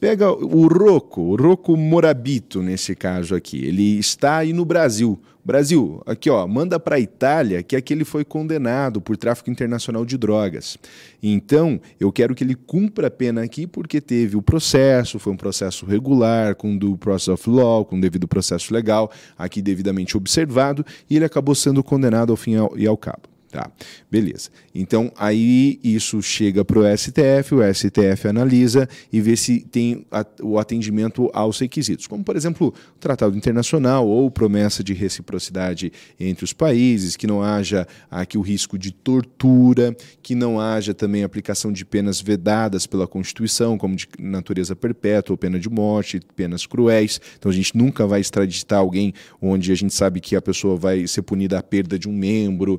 Pega 0.00 0.30
o 0.30 0.68
Rocco, 0.68 1.20
o 1.20 1.34
Rocco 1.34 1.76
Morabito 1.76 2.62
nesse 2.62 2.94
caso 2.94 3.34
aqui. 3.34 3.64
Ele 3.64 3.98
está 3.98 4.38
aí 4.38 4.52
no 4.52 4.64
Brasil. 4.64 5.20
Brasil, 5.44 6.00
aqui 6.06 6.30
ó, 6.30 6.46
manda 6.46 6.78
para 6.78 6.96
a 6.96 7.00
Itália 7.00 7.62
que 7.64 7.74
aquele 7.74 8.04
foi 8.04 8.24
condenado 8.24 9.00
por 9.00 9.16
tráfico 9.16 9.50
internacional 9.50 10.04
de 10.04 10.16
drogas. 10.16 10.78
Então, 11.20 11.80
eu 11.98 12.12
quero 12.12 12.32
que 12.34 12.44
ele 12.44 12.54
cumpra 12.54 13.08
a 13.08 13.10
pena 13.10 13.42
aqui 13.42 13.66
porque 13.66 14.00
teve 14.00 14.36
o 14.36 14.42
processo, 14.42 15.18
foi 15.18 15.32
um 15.32 15.36
processo 15.36 15.84
regular, 15.84 16.54
com 16.54 16.76
do 16.76 16.96
process 16.96 17.28
of 17.28 17.50
law, 17.50 17.84
com 17.84 17.98
devido 17.98 18.28
processo 18.28 18.72
legal, 18.72 19.10
aqui 19.36 19.60
devidamente 19.60 20.16
observado, 20.16 20.84
e 21.10 21.16
ele 21.16 21.24
acabou 21.24 21.54
sendo 21.54 21.82
condenado 21.82 22.30
ao 22.30 22.36
fim 22.36 22.52
e 22.76 22.86
ao 22.86 22.96
cabo. 22.96 23.37
Tá, 23.50 23.70
beleza. 24.10 24.50
Então 24.74 25.10
aí 25.16 25.80
isso 25.82 26.20
chega 26.20 26.66
para 26.66 26.80
o 26.80 26.96
STF, 26.96 27.54
o 27.54 27.74
STF 27.74 28.28
analisa 28.28 28.86
e 29.10 29.22
vê 29.22 29.36
se 29.36 29.60
tem 29.60 30.06
o 30.42 30.58
atendimento 30.58 31.30
aos 31.32 31.58
requisitos, 31.58 32.06
como 32.06 32.22
por 32.22 32.36
exemplo 32.36 32.74
o 32.94 32.98
tratado 32.98 33.34
internacional 33.34 34.06
ou 34.06 34.30
promessa 34.30 34.84
de 34.84 34.92
reciprocidade 34.92 35.90
entre 36.20 36.44
os 36.44 36.52
países, 36.52 37.16
que 37.16 37.26
não 37.26 37.42
haja 37.42 37.88
aqui 38.10 38.36
o 38.36 38.42
risco 38.42 38.76
de 38.76 38.92
tortura, 38.92 39.96
que 40.22 40.34
não 40.34 40.60
haja 40.60 40.92
também 40.92 41.24
aplicação 41.24 41.72
de 41.72 41.86
penas 41.86 42.20
vedadas 42.20 42.86
pela 42.86 43.06
Constituição, 43.06 43.78
como 43.78 43.96
de 43.96 44.06
natureza 44.18 44.76
perpétua 44.76 45.32
ou 45.32 45.38
pena 45.38 45.58
de 45.58 45.70
morte, 45.70 46.20
penas 46.36 46.66
cruéis. 46.66 47.18
Então 47.38 47.50
a 47.50 47.54
gente 47.54 47.74
nunca 47.74 48.06
vai 48.06 48.20
extraditar 48.20 48.80
alguém 48.80 49.14
onde 49.40 49.72
a 49.72 49.74
gente 49.74 49.94
sabe 49.94 50.20
que 50.20 50.36
a 50.36 50.42
pessoa 50.42 50.76
vai 50.76 51.06
ser 51.06 51.22
punida 51.22 51.58
a 51.58 51.62
perda 51.62 51.98
de 51.98 52.06
um 52.06 52.12
membro, 52.12 52.78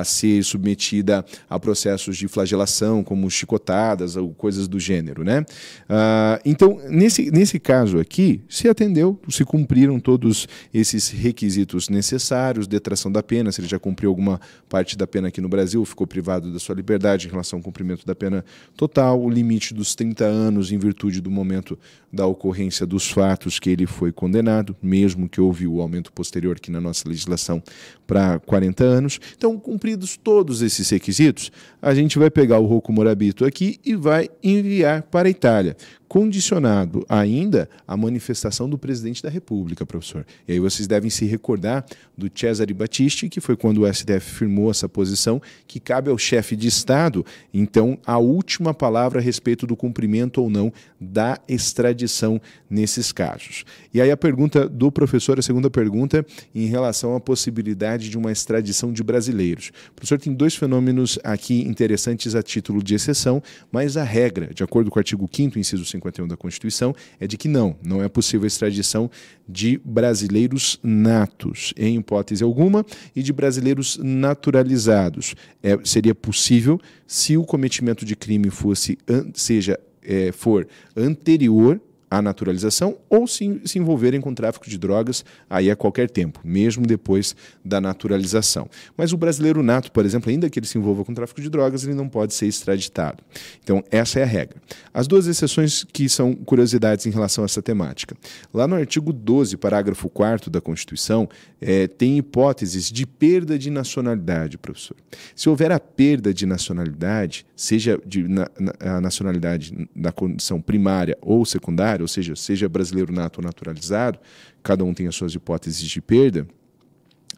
a 0.00 0.04
ser 0.04 0.42
submetida 0.42 1.24
a 1.48 1.58
processos 1.58 2.16
de 2.16 2.26
flagelação, 2.28 3.04
como 3.04 3.30
chicotadas 3.30 4.16
ou 4.16 4.32
coisas 4.34 4.66
do 4.66 4.78
gênero. 4.78 5.22
Né? 5.22 5.40
Uh, 5.40 6.40
então, 6.44 6.80
nesse, 6.88 7.30
nesse 7.30 7.58
caso 7.58 7.98
aqui, 7.98 8.40
se 8.48 8.68
atendeu, 8.68 9.20
se 9.28 9.44
cumpriram 9.44 10.00
todos 10.00 10.48
esses 10.72 11.08
requisitos 11.08 11.88
necessários, 11.88 12.66
detração 12.66 13.10
da 13.10 13.22
pena, 13.22 13.52
se 13.52 13.60
ele 13.60 13.68
já 13.68 13.78
cumpriu 13.78 14.10
alguma 14.10 14.40
parte 14.68 14.96
da 14.96 15.06
pena 15.06 15.28
aqui 15.28 15.40
no 15.40 15.48
Brasil, 15.48 15.84
ficou 15.84 16.06
privado 16.06 16.52
da 16.52 16.58
sua 16.58 16.74
liberdade 16.74 17.26
em 17.26 17.30
relação 17.30 17.58
ao 17.58 17.62
cumprimento 17.62 18.06
da 18.06 18.14
pena 18.14 18.44
total, 18.76 19.20
o 19.20 19.28
limite 19.28 19.74
dos 19.74 19.94
30 19.94 20.24
anos 20.24 20.72
em 20.72 20.78
virtude 20.78 21.20
do 21.20 21.30
momento 21.30 21.78
da 22.12 22.26
ocorrência 22.26 22.86
dos 22.86 23.08
fatos 23.10 23.58
que 23.58 23.70
ele 23.70 23.86
foi 23.86 24.12
condenado, 24.12 24.76
mesmo 24.82 25.28
que 25.28 25.40
houve 25.40 25.66
o 25.66 25.80
aumento 25.80 26.12
posterior 26.12 26.56
aqui 26.56 26.70
na 26.70 26.80
nossa 26.80 27.08
legislação 27.08 27.62
para 28.06 28.40
40 28.40 28.82
anos. 28.82 29.20
Então, 29.36 29.58
cumpridos 29.90 30.16
todos 30.16 30.62
esses 30.62 30.88
requisitos, 30.90 31.50
a 31.80 31.94
gente 31.94 32.18
vai 32.18 32.30
pegar 32.30 32.58
o 32.58 32.66
Rocco 32.66 32.92
Morabito 32.92 33.44
aqui 33.44 33.80
e 33.84 33.94
vai 33.96 34.28
enviar 34.42 35.02
para 35.02 35.28
a 35.28 35.30
Itália 35.30 35.76
condicionado 36.10 37.06
ainda 37.08 37.70
à 37.86 37.96
manifestação 37.96 38.68
do 38.68 38.76
presidente 38.76 39.22
da 39.22 39.30
República, 39.30 39.86
professor. 39.86 40.26
E 40.48 40.50
aí 40.50 40.58
vocês 40.58 40.88
devem 40.88 41.08
se 41.08 41.24
recordar 41.24 41.86
do 42.18 42.28
Cesare 42.34 42.74
Battisti, 42.74 43.28
que 43.28 43.40
foi 43.40 43.56
quando 43.56 43.82
o 43.82 43.94
STF 43.94 44.20
firmou 44.20 44.72
essa 44.72 44.88
posição, 44.88 45.40
que 45.68 45.78
cabe 45.78 46.10
ao 46.10 46.18
chefe 46.18 46.56
de 46.56 46.66
Estado, 46.66 47.24
então, 47.54 47.96
a 48.04 48.18
última 48.18 48.74
palavra 48.74 49.20
a 49.20 49.22
respeito 49.22 49.68
do 49.68 49.76
cumprimento 49.76 50.42
ou 50.42 50.50
não 50.50 50.72
da 51.00 51.38
extradição 51.46 52.40
nesses 52.68 53.12
casos. 53.12 53.64
E 53.94 54.00
aí 54.00 54.10
a 54.10 54.16
pergunta 54.16 54.68
do 54.68 54.90
professor, 54.90 55.38
a 55.38 55.42
segunda 55.42 55.70
pergunta, 55.70 56.26
em 56.52 56.66
relação 56.66 57.14
à 57.14 57.20
possibilidade 57.20 58.10
de 58.10 58.18
uma 58.18 58.32
extradição 58.32 58.92
de 58.92 59.04
brasileiros. 59.04 59.70
O 59.92 59.94
professor 59.94 60.18
tem 60.18 60.34
dois 60.34 60.56
fenômenos 60.56 61.20
aqui 61.22 61.62
interessantes 61.62 62.34
a 62.34 62.42
título 62.42 62.82
de 62.82 62.96
exceção, 62.96 63.40
mas 63.70 63.96
a 63.96 64.02
regra, 64.02 64.52
de 64.52 64.64
acordo 64.64 64.90
com 64.90 64.98
o 64.98 65.00
artigo 65.00 65.28
5º, 65.28 65.56
inciso 65.56 65.84
5 65.84 65.99
51 66.00 66.26
da 66.26 66.36
Constituição 66.36 66.94
é 67.20 67.26
de 67.26 67.36
que 67.36 67.46
não, 67.46 67.76
não 67.82 68.02
é 68.02 68.08
possível 68.08 68.44
a 68.44 68.46
extradição 68.46 69.10
de 69.48 69.80
brasileiros 69.84 70.78
natos, 70.82 71.72
em 71.76 71.96
hipótese 71.96 72.42
alguma, 72.42 72.84
e 73.14 73.22
de 73.22 73.32
brasileiros 73.32 73.98
naturalizados. 74.02 75.34
É, 75.62 75.78
seria 75.84 76.14
possível 76.14 76.80
se 77.06 77.36
o 77.36 77.44
cometimento 77.44 78.04
de 78.04 78.16
crime 78.16 78.50
fosse, 78.50 78.98
seja, 79.34 79.78
é, 80.02 80.32
for 80.32 80.66
anterior 80.96 81.80
a 82.10 82.20
naturalização 82.20 82.98
ou 83.08 83.26
se, 83.26 83.60
se 83.64 83.78
envolverem 83.78 84.20
com 84.20 84.34
tráfico 84.34 84.68
de 84.68 84.76
drogas 84.76 85.24
aí 85.48 85.70
a 85.70 85.76
qualquer 85.76 86.10
tempo, 86.10 86.40
mesmo 86.42 86.84
depois 86.84 87.36
da 87.64 87.80
naturalização. 87.80 88.68
Mas 88.96 89.12
o 89.12 89.16
brasileiro 89.16 89.62
nato, 89.62 89.92
por 89.92 90.04
exemplo, 90.04 90.28
ainda 90.28 90.50
que 90.50 90.58
ele 90.58 90.66
se 90.66 90.76
envolva 90.76 91.04
com 91.04 91.14
tráfico 91.14 91.40
de 91.40 91.48
drogas, 91.48 91.84
ele 91.84 91.94
não 91.94 92.08
pode 92.08 92.34
ser 92.34 92.46
extraditado. 92.46 93.22
Então, 93.62 93.84
essa 93.90 94.18
é 94.18 94.24
a 94.24 94.26
regra. 94.26 94.60
As 94.92 95.06
duas 95.06 95.26
exceções 95.26 95.84
que 95.84 96.08
são 96.08 96.34
curiosidades 96.34 97.06
em 97.06 97.10
relação 97.10 97.44
a 97.44 97.46
essa 97.46 97.62
temática. 97.62 98.16
Lá 98.52 98.66
no 98.66 98.74
artigo 98.74 99.12
12, 99.12 99.56
parágrafo 99.56 100.08
4 100.08 100.50
da 100.50 100.60
Constituição, 100.60 101.28
é, 101.60 101.86
tem 101.86 102.18
hipóteses 102.18 102.90
de 102.90 103.06
perda 103.06 103.58
de 103.58 103.70
nacionalidade, 103.70 104.58
professor. 104.58 104.96
Se 105.36 105.48
houver 105.48 105.70
a 105.70 105.78
perda 105.78 106.34
de 106.34 106.46
nacionalidade, 106.46 107.46
seja 107.54 108.00
de, 108.04 108.26
na, 108.26 108.50
na, 108.58 108.96
a 108.96 109.00
nacionalidade 109.00 109.88
na 109.94 110.10
condição 110.10 110.60
primária 110.60 111.16
ou 111.20 111.44
secundária, 111.44 111.99
ou 112.02 112.08
seja, 112.08 112.36
seja 112.36 112.68
brasileiro 112.68 113.12
nato 113.12 113.38
ou 113.38 113.44
naturalizado, 113.44 114.18
cada 114.62 114.84
um 114.84 114.94
tem 114.94 115.06
as 115.06 115.14
suas 115.14 115.34
hipóteses 115.34 115.80
de 115.80 116.00
perda, 116.00 116.46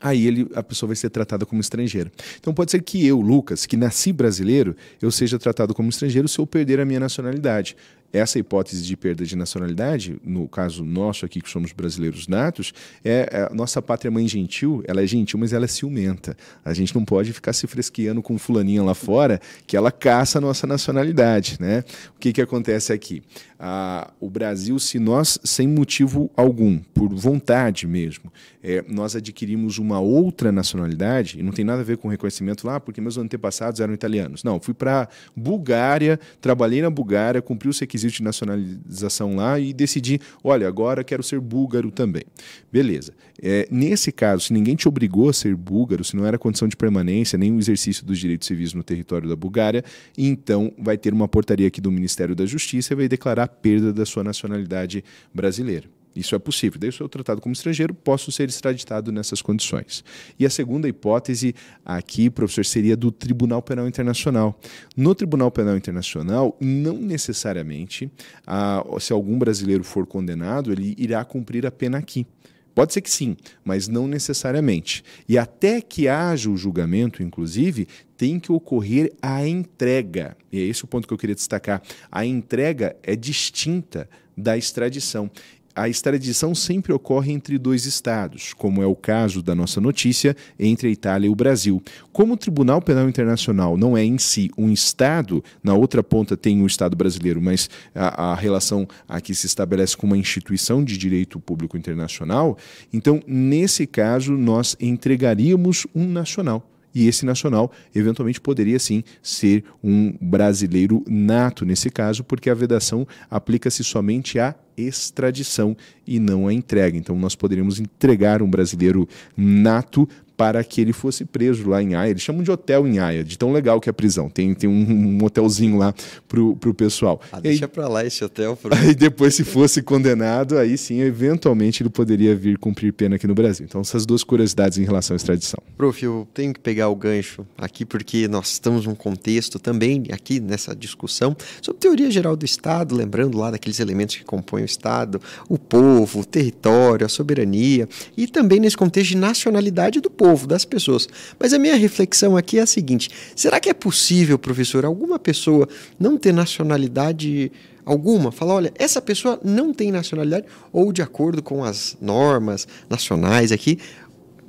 aí 0.00 0.26
ele, 0.26 0.48
a 0.54 0.62
pessoa 0.62 0.88
vai 0.88 0.96
ser 0.96 1.10
tratada 1.10 1.46
como 1.46 1.60
estrangeira. 1.60 2.10
Então 2.38 2.52
pode 2.52 2.70
ser 2.70 2.82
que 2.82 3.06
eu, 3.06 3.20
Lucas, 3.20 3.66
que 3.66 3.76
nasci 3.76 4.12
brasileiro, 4.12 4.74
eu 5.00 5.10
seja 5.10 5.38
tratado 5.38 5.74
como 5.74 5.88
estrangeiro 5.88 6.28
se 6.28 6.38
eu 6.38 6.46
perder 6.46 6.80
a 6.80 6.84
minha 6.84 7.00
nacionalidade 7.00 7.76
essa 8.12 8.38
hipótese 8.38 8.82
de 8.82 8.96
perda 8.96 9.24
de 9.24 9.34
nacionalidade, 9.34 10.20
no 10.22 10.46
caso 10.46 10.84
nosso 10.84 11.24
aqui, 11.24 11.40
que 11.40 11.48
somos 11.48 11.72
brasileiros 11.72 12.28
natos, 12.28 12.72
é, 13.02 13.28
é 13.32 13.42
a 13.50 13.54
nossa 13.54 13.80
pátria 13.80 14.10
mãe 14.10 14.28
gentil, 14.28 14.82
ela 14.86 15.02
é 15.02 15.06
gentil, 15.06 15.38
mas 15.38 15.52
ela 15.52 15.64
é 15.64 15.68
ciumenta. 15.68 16.36
A 16.64 16.74
gente 16.74 16.94
não 16.94 17.04
pode 17.04 17.32
ficar 17.32 17.54
se 17.54 17.66
fresqueando 17.66 18.22
com 18.22 18.38
fulaninha 18.38 18.82
lá 18.82 18.94
fora, 18.94 19.40
que 19.66 19.76
ela 19.76 19.90
caça 19.90 20.38
a 20.38 20.40
nossa 20.40 20.66
nacionalidade. 20.66 21.56
Né? 21.58 21.84
O 22.14 22.20
que, 22.20 22.32
que 22.34 22.42
acontece 22.42 22.92
aqui? 22.92 23.22
Ah, 23.64 24.12
o 24.20 24.28
Brasil, 24.28 24.76
se 24.80 24.98
nós, 24.98 25.38
sem 25.44 25.68
motivo 25.68 26.28
algum, 26.36 26.78
por 26.78 27.14
vontade 27.14 27.86
mesmo, 27.86 28.32
é, 28.62 28.84
nós 28.88 29.14
adquirimos 29.14 29.78
uma 29.78 30.00
outra 30.00 30.50
nacionalidade, 30.50 31.38
e 31.38 31.42
não 31.44 31.52
tem 31.52 31.64
nada 31.64 31.80
a 31.80 31.84
ver 31.84 31.96
com 31.96 32.08
reconhecimento 32.08 32.66
lá, 32.66 32.80
porque 32.80 33.00
meus 33.00 33.16
antepassados 33.16 33.78
eram 33.78 33.94
italianos. 33.94 34.42
Não, 34.42 34.58
fui 34.58 34.74
para 34.74 35.08
Bulgária, 35.36 36.18
trabalhei 36.40 36.82
na 36.82 36.90
Bulgária, 36.90 37.40
cumpri 37.40 37.68
os 37.68 37.78
requisitos 37.78 37.92
requisito 37.92 38.16
de 38.16 38.22
nacionalização 38.22 39.36
lá 39.36 39.58
e 39.58 39.72
decidi, 39.72 40.20
olha, 40.42 40.66
agora 40.66 41.04
quero 41.04 41.22
ser 41.22 41.40
búlgaro 41.40 41.90
também. 41.90 42.24
Beleza. 42.72 43.12
É, 43.42 43.66
nesse 43.70 44.12
caso, 44.12 44.44
se 44.44 44.52
ninguém 44.52 44.76
te 44.76 44.86
obrigou 44.86 45.28
a 45.28 45.32
ser 45.32 45.56
búlgaro, 45.56 46.04
se 46.04 46.14
não 46.14 46.24
era 46.24 46.38
condição 46.38 46.68
de 46.68 46.76
permanência, 46.76 47.36
nem 47.36 47.52
o 47.52 47.58
exercício 47.58 48.06
dos 48.06 48.18
direitos 48.18 48.46
civis 48.46 48.72
no 48.72 48.84
território 48.84 49.28
da 49.28 49.34
Bulgária, 49.34 49.84
então 50.16 50.72
vai 50.78 50.96
ter 50.96 51.12
uma 51.12 51.26
portaria 51.26 51.66
aqui 51.66 51.80
do 51.80 51.90
Ministério 51.90 52.36
da 52.36 52.46
Justiça 52.46 52.92
e 52.92 52.96
vai 52.96 53.08
declarar 53.08 53.44
a 53.44 53.48
perda 53.48 53.92
da 53.92 54.06
sua 54.06 54.22
nacionalidade 54.22 55.04
brasileira. 55.34 55.88
Isso 56.14 56.34
é 56.34 56.38
possível. 56.38 56.78
Daí 56.78 56.88
eu 56.88 56.92
sou 56.92 57.08
tratado 57.08 57.40
como 57.40 57.52
estrangeiro, 57.52 57.94
posso 57.94 58.30
ser 58.30 58.48
extraditado 58.48 59.10
nessas 59.10 59.40
condições. 59.40 60.04
E 60.38 60.44
a 60.44 60.50
segunda 60.50 60.86
hipótese 60.86 61.54
aqui, 61.84 62.28
professor, 62.28 62.64
seria 62.64 62.96
do 62.96 63.10
Tribunal 63.10 63.62
Penal 63.62 63.88
Internacional. 63.88 64.58
No 64.96 65.14
Tribunal 65.14 65.50
Penal 65.50 65.76
Internacional, 65.76 66.56
não 66.60 66.98
necessariamente, 66.98 68.10
ah, 68.46 68.84
se 69.00 69.12
algum 69.12 69.38
brasileiro 69.38 69.82
for 69.82 70.06
condenado, 70.06 70.70
ele 70.70 70.94
irá 70.98 71.24
cumprir 71.24 71.66
a 71.66 71.70
pena 71.70 71.98
aqui. 71.98 72.26
Pode 72.74 72.92
ser 72.92 73.00
que 73.00 73.10
sim, 73.10 73.36
mas 73.64 73.88
não 73.88 74.06
necessariamente. 74.06 75.04
E 75.28 75.36
até 75.36 75.80
que 75.80 76.08
haja 76.08 76.50
o 76.50 76.56
julgamento, 76.56 77.22
inclusive, 77.22 77.86
tem 78.16 78.40
que 78.40 78.50
ocorrer 78.50 79.12
a 79.20 79.46
entrega. 79.46 80.36
E 80.50 80.58
é 80.58 80.62
esse 80.62 80.84
o 80.84 80.86
ponto 80.86 81.06
que 81.06 81.12
eu 81.12 81.18
queria 81.18 81.34
destacar. 81.34 81.82
A 82.10 82.24
entrega 82.24 82.96
é 83.02 83.14
distinta 83.14 84.08
da 84.36 84.56
extradição 84.56 85.30
a 85.74 85.88
extradição 85.88 86.54
sempre 86.54 86.92
ocorre 86.92 87.32
entre 87.32 87.58
dois 87.58 87.86
estados, 87.86 88.52
como 88.54 88.82
é 88.82 88.86
o 88.86 88.94
caso 88.94 89.42
da 89.42 89.54
nossa 89.54 89.80
notícia 89.80 90.36
entre 90.58 90.88
a 90.88 90.90
Itália 90.90 91.26
e 91.26 91.30
o 91.30 91.34
Brasil. 91.34 91.82
Como 92.12 92.34
o 92.34 92.36
Tribunal 92.36 92.80
Penal 92.82 93.08
Internacional 93.08 93.76
não 93.76 93.96
é 93.96 94.04
em 94.04 94.18
si 94.18 94.50
um 94.56 94.70
estado, 94.70 95.42
na 95.62 95.74
outra 95.74 96.02
ponta 96.02 96.36
tem 96.36 96.62
o 96.62 96.66
Estado 96.66 96.96
brasileiro, 96.96 97.40
mas 97.40 97.68
a, 97.94 98.32
a 98.32 98.34
relação 98.34 98.86
aqui 99.08 99.34
se 99.34 99.46
estabelece 99.46 99.96
com 99.96 100.06
uma 100.06 100.18
instituição 100.18 100.84
de 100.84 100.96
direito 100.98 101.40
público 101.40 101.76
internacional, 101.76 102.56
então, 102.92 103.22
nesse 103.26 103.86
caso, 103.86 104.32
nós 104.32 104.76
entregaríamos 104.80 105.86
um 105.94 106.06
nacional 106.06 106.71
e 106.94 107.06
esse 107.06 107.24
nacional 107.24 107.70
eventualmente 107.94 108.40
poderia 108.40 108.78
sim 108.78 109.02
ser 109.22 109.64
um 109.82 110.14
brasileiro 110.20 111.04
nato 111.08 111.64
nesse 111.64 111.90
caso, 111.90 112.24
porque 112.24 112.50
a 112.50 112.54
vedação 112.54 113.06
aplica-se 113.30 113.82
somente 113.82 114.38
à 114.38 114.54
extradição 114.76 115.76
e 116.06 116.18
não 116.18 116.48
à 116.48 116.52
entrega. 116.52 116.96
Então 116.96 117.16
nós 117.18 117.34
poderíamos 117.34 117.78
entregar 117.78 118.42
um 118.42 118.50
brasileiro 118.50 119.08
nato 119.36 120.08
para 120.42 120.64
que 120.64 120.80
ele 120.80 120.92
fosse 120.92 121.24
preso 121.24 121.68
lá 121.68 121.80
em 121.80 121.94
Haia. 121.94 122.10
Eles 122.10 122.20
chamam 122.20 122.42
de 122.42 122.50
hotel 122.50 122.84
em 122.84 122.98
Haia, 122.98 123.22
de 123.22 123.38
tão 123.38 123.52
legal 123.52 123.80
que 123.80 123.88
é 123.88 123.92
a 123.92 123.94
prisão. 123.94 124.28
Tem, 124.28 124.52
tem 124.52 124.68
um, 124.68 125.20
um 125.20 125.24
hotelzinho 125.24 125.78
lá 125.78 125.94
pro, 126.26 126.56
pro 126.56 126.74
pessoal. 126.74 127.20
Ah, 127.30 127.38
deixa 127.38 127.68
para 127.68 127.86
lá 127.86 128.04
esse 128.04 128.24
hotel. 128.24 128.56
Pro... 128.56 128.74
Aí 128.74 128.92
depois, 128.92 129.36
se 129.36 129.44
fosse 129.44 129.80
condenado, 129.82 130.58
aí 130.58 130.76
sim, 130.76 131.00
eventualmente 131.00 131.80
ele 131.80 131.90
poderia 131.90 132.34
vir 132.34 132.58
cumprir 132.58 132.92
pena 132.92 133.14
aqui 133.14 133.26
no 133.28 133.36
Brasil. 133.36 133.64
Então, 133.68 133.82
essas 133.82 134.04
duas 134.04 134.24
curiosidades 134.24 134.78
em 134.78 134.84
relação 134.84 135.14
à 135.14 135.16
extradição. 135.16 135.62
Prof, 135.76 136.04
eu 136.04 136.26
tenho 136.34 136.52
que 136.52 136.58
pegar 136.58 136.88
o 136.88 136.96
gancho 136.96 137.46
aqui 137.56 137.84
porque 137.84 138.26
nós 138.26 138.50
estamos 138.50 138.84
num 138.84 138.96
contexto 138.96 139.60
também, 139.60 140.06
aqui 140.10 140.40
nessa 140.40 140.74
discussão, 140.74 141.36
sobre 141.60 141.78
teoria 141.78 142.10
geral 142.10 142.34
do 142.34 142.44
Estado, 142.44 142.96
lembrando 142.96 143.38
lá 143.38 143.52
daqueles 143.52 143.78
elementos 143.78 144.16
que 144.16 144.24
compõem 144.24 144.62
o 144.62 144.66
Estado, 144.66 145.20
o 145.48 145.56
povo, 145.56 146.18
o 146.20 146.24
território, 146.24 147.06
a 147.06 147.08
soberania, 147.08 147.88
e 148.16 148.26
também 148.26 148.58
nesse 148.58 148.76
contexto 148.76 149.10
de 149.10 149.16
nacionalidade 149.16 150.00
do 150.00 150.10
povo, 150.10 150.31
das 150.36 150.64
pessoas. 150.64 151.08
Mas 151.38 151.52
a 151.52 151.58
minha 151.58 151.76
reflexão 151.76 152.36
aqui 152.36 152.58
é 152.58 152.62
a 152.62 152.66
seguinte: 152.66 153.10
será 153.34 153.60
que 153.60 153.70
é 153.70 153.74
possível, 153.74 154.38
professor, 154.38 154.84
alguma 154.84 155.18
pessoa 155.18 155.68
não 155.98 156.16
ter 156.16 156.32
nacionalidade 156.32 157.50
alguma, 157.84 158.30
falar, 158.30 158.54
olha, 158.54 158.72
essa 158.76 159.00
pessoa 159.02 159.40
não 159.42 159.72
tem 159.72 159.90
nacionalidade, 159.90 160.46
ou 160.72 160.92
de 160.92 161.02
acordo 161.02 161.42
com 161.42 161.64
as 161.64 161.96
normas 162.00 162.66
nacionais 162.88 163.50
aqui, 163.50 163.78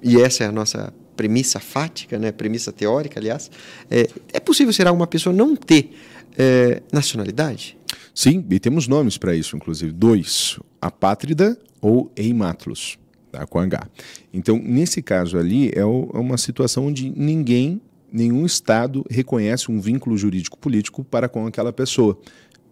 e 0.01 0.21
essa 0.21 0.43
é 0.43 0.47
a 0.47 0.51
nossa 0.51 0.93
premissa 1.15 1.59
fática, 1.59 2.17
né, 2.17 2.31
premissa 2.31 2.71
teórica, 2.71 3.19
aliás, 3.19 3.49
é, 3.89 4.07
é 4.33 4.39
possível 4.39 4.73
ser 4.73 4.87
alguma 4.87 5.07
pessoa 5.07 5.33
não 5.33 5.55
ter 5.55 5.91
é, 6.37 6.81
nacionalidade? 6.91 7.77
Sim, 8.13 8.45
e 8.49 8.59
temos 8.59 8.87
nomes 8.87 9.17
para 9.17 9.35
isso, 9.35 9.55
inclusive, 9.55 9.91
dois, 9.91 10.59
apátrida 10.81 11.57
ou 11.81 12.11
eimátulos 12.15 12.97
tá? 13.33 13.45
com 13.47 13.59
H. 13.59 13.87
Então, 14.31 14.61
nesse 14.63 15.01
caso 15.01 15.37
ali, 15.37 15.71
é, 15.75 15.83
o, 15.83 16.09
é 16.13 16.17
uma 16.17 16.37
situação 16.37 16.85
onde 16.85 17.09
ninguém, 17.09 17.81
nenhum 18.11 18.45
Estado 18.45 19.03
reconhece 19.09 19.71
um 19.71 19.81
vínculo 19.81 20.15
jurídico 20.15 20.57
político 20.57 21.03
para 21.03 21.27
com 21.27 21.45
aquela 21.47 21.73
pessoa. 21.73 22.17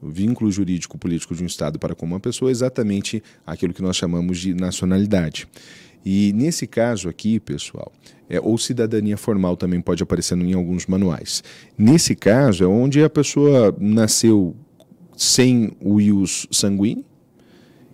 O 0.02 0.10
vínculo 0.10 0.52
jurídico 0.52 0.97
político 0.97 1.36
de 1.36 1.43
um 1.43 1.47
Estado 1.47 1.78
para 1.78 1.95
com 1.95 2.06
uma 2.06 2.19
pessoa 2.19 2.50
é 2.50 2.54
exatamente 2.54 3.21
aquilo 3.45 3.74
que 3.74 3.82
nós 3.82 3.97
chamamos 3.97 4.39
de 4.39 4.54
nacionalidade. 4.54 5.47
E 6.04 6.34
nesse 6.34 6.65
caso 6.65 7.10
aqui, 7.10 7.39
pessoal, 7.39 7.91
é, 8.30 8.39
ou 8.39 8.58
cidadania 8.58 9.17
formal 9.17 9.56
também 9.56 9.82
pode 9.82 10.02
aparecer 10.02 10.38
em 10.38 10.54
alguns 10.54 10.88
manuais. 10.88 11.43
Nesse 11.78 12.15
caso 12.15 12.63
é 12.63 12.67
onde 12.67 13.04
a 13.04 13.10
pessoa 13.10 13.76
nasceu 13.80 14.56
sem 15.15 15.71
o 15.80 16.02
ius 16.02 16.47
sanguíneo, 16.52 17.06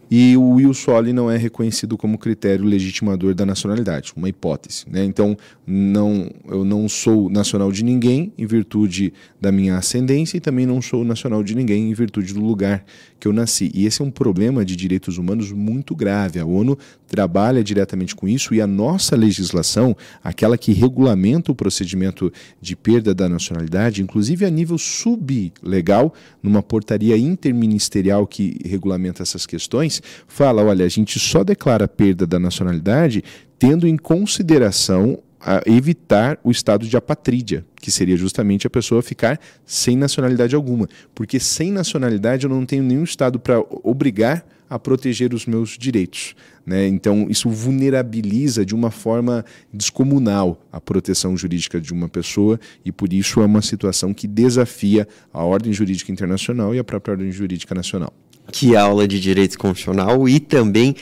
e 0.10 0.38
o 0.38 0.52
Will 0.52 0.74
Soli 0.74 1.12
não 1.12 1.30
é 1.30 1.38
reconhecido 1.38 1.98
como 1.98 2.18
critério 2.18 2.64
legitimador 2.64 3.34
da 3.34 3.46
nacionalidade, 3.46 4.14
uma 4.16 4.30
hipótese. 4.30 4.86
Né? 4.90 5.04
Então, 5.04 5.38
não, 5.66 6.30
eu 6.48 6.64
não 6.64 6.88
sou 6.88 7.30
nacional 7.30 7.72
de 7.72 7.84
ninguém 7.84 8.32
em 8.38 8.46
virtude 8.46 9.14
da 9.40 9.52
minha 9.52 9.78
ascendência 9.78 10.38
e 10.38 10.40
também 10.40 10.66
não 10.66 10.82
sou 10.82 11.04
nacional 11.04 11.44
de 11.44 11.56
ninguém 11.56 11.90
em 11.90 11.94
virtude 11.94 12.34
do 12.34 12.42
lugar 12.42 12.86
que 13.20 13.28
eu 13.28 13.34
nasci. 13.34 13.72
E 13.74 13.86
esse 13.86 14.02
é 14.02 14.06
um 14.06 14.12
problema 14.12 14.64
de 14.64 14.76
direitos 14.76 15.18
humanos 15.18 15.52
muito 15.52 15.96
grave. 15.96 16.40
A 16.40 16.46
ONU 16.46 16.78
trabalha 17.08 17.64
diretamente 17.64 18.16
com 18.16 18.28
isso 18.28 18.54
e 18.54 18.62
a 18.62 18.68
nossa 18.68 19.16
legislação, 19.16 19.96
aquela 20.24 20.58
que 20.58 20.74
regulamenta 20.74 21.52
o 21.52 21.56
procedimento 21.56 22.32
de 22.62 22.76
perda 22.76 23.14
da 23.14 23.30
nacionalidade, 23.30 24.02
inclusive 24.02 24.46
a 24.46 24.50
nível 24.50 24.78
sublegal, 24.78 26.14
numa 26.42 26.62
portaria 26.62 27.18
interministerial 27.18 28.28
que 28.28 28.60
regulamenta 28.66 29.24
essas 29.24 29.46
questões, 29.46 30.02
fala: 30.28 30.64
olha, 30.64 30.86
a 30.86 30.90
gente 30.90 31.20
só 31.20 31.44
declara 31.44 31.88
perda 31.88 32.28
da 32.28 32.40
nacionalidade 32.40 33.24
tendo 33.60 33.88
em 33.88 33.98
consideração 33.98 35.18
evitar 35.66 36.40
o 36.44 36.52
estado 36.52 36.86
de 36.88 36.98
apatrídia, 36.98 37.66
que 37.76 37.92
seria 37.92 38.18
justamente 38.18 38.66
a 38.66 38.70
pessoa 38.70 39.02
ficar 39.02 39.40
sem 39.66 39.96
nacionalidade 39.96 40.56
alguma. 40.56 40.88
Porque 41.14 41.40
sem 41.40 41.72
nacionalidade 41.72 42.46
eu 42.46 42.50
não 42.50 42.66
tenho 42.66 42.84
nenhum 42.84 43.04
estado 43.04 43.40
para 43.40 43.60
obrigar 43.84 44.46
a 44.70 44.78
proteger 44.78 45.34
os 45.34 45.46
meus 45.46 45.78
direitos. 45.78 46.36
Né? 46.66 46.88
Então, 46.88 47.28
isso 47.30 47.50
vulnerabiliza 47.50 48.66
de 48.66 48.76
uma 48.76 48.92
forma 48.92 49.46
descomunal 49.72 50.62
a 50.72 50.82
proteção 50.82 51.38
jurídica 51.38 51.80
de 51.80 51.94
uma 51.94 52.10
pessoa 52.10 52.60
e, 52.84 52.92
por 52.92 53.14
isso, 53.14 53.40
é 53.40 53.46
uma 53.46 53.62
situação 53.62 54.14
que 54.14 54.28
desafia 54.28 55.08
a 55.32 55.44
ordem 55.44 55.72
jurídica 55.72 56.12
internacional 56.12 56.76
e 56.76 56.80
a 56.80 56.84
própria 56.84 57.14
ordem 57.14 57.32
jurídica 57.32 57.74
nacional 57.74 58.14
que 58.52 58.76
aula 58.76 59.08
de 59.08 59.20
direito 59.20 59.58
constitucional 59.58 60.28
e 60.28 60.40
também 60.40 60.96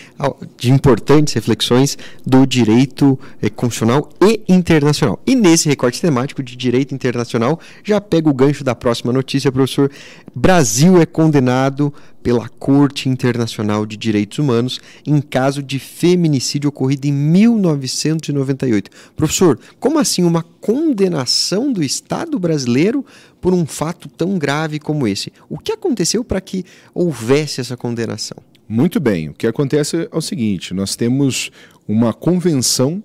de 0.57 0.71
importantes 0.71 1.33
reflexões 1.33 1.97
do 2.25 2.45
direito 2.45 3.19
eh, 3.41 3.49
constitucional 3.49 4.09
e 4.21 4.41
internacional. 4.47 5.19
E 5.25 5.35
nesse 5.35 5.69
recorte 5.69 6.01
temático 6.01 6.41
de 6.41 6.55
direito 6.55 6.93
internacional, 6.93 7.59
já 7.83 8.01
pega 8.01 8.29
o 8.29 8.33
gancho 8.33 8.63
da 8.63 8.73
próxima 8.73 9.13
notícia, 9.13 9.51
professor. 9.51 9.91
Brasil 10.33 10.99
é 10.99 11.05
condenado 11.05 11.93
pela 12.25 12.49
Corte 12.49 13.07
Internacional 13.07 13.85
de 13.85 13.95
Direitos 13.95 14.39
Humanos 14.39 14.79
em 15.05 15.21
caso 15.21 15.61
de 15.61 15.77
feminicídio 15.77 16.69
ocorrido 16.69 17.05
em 17.05 17.13
1998. 17.13 18.89
Professor, 19.15 19.59
como 19.79 19.99
assim 19.99 20.23
uma 20.23 20.41
condenação 20.41 21.71
do 21.71 21.83
Estado 21.83 22.39
brasileiro 22.39 23.05
por 23.39 23.53
um 23.53 23.63
fato 23.63 24.09
tão 24.09 24.39
grave 24.39 24.79
como 24.79 25.07
esse? 25.07 25.31
O 25.47 25.59
que 25.59 25.71
aconteceu 25.71 26.23
para 26.23 26.41
que 26.41 26.65
houvesse 26.95 27.61
essa 27.61 27.77
condenação? 27.77 28.37
Muito 28.67 28.99
bem. 28.99 29.29
O 29.29 29.33
que 29.35 29.45
acontece 29.45 30.09
é 30.11 30.17
o 30.17 30.21
seguinte: 30.21 30.73
nós 30.73 30.95
temos 30.95 31.51
uma 31.87 32.11
convenção 32.11 33.03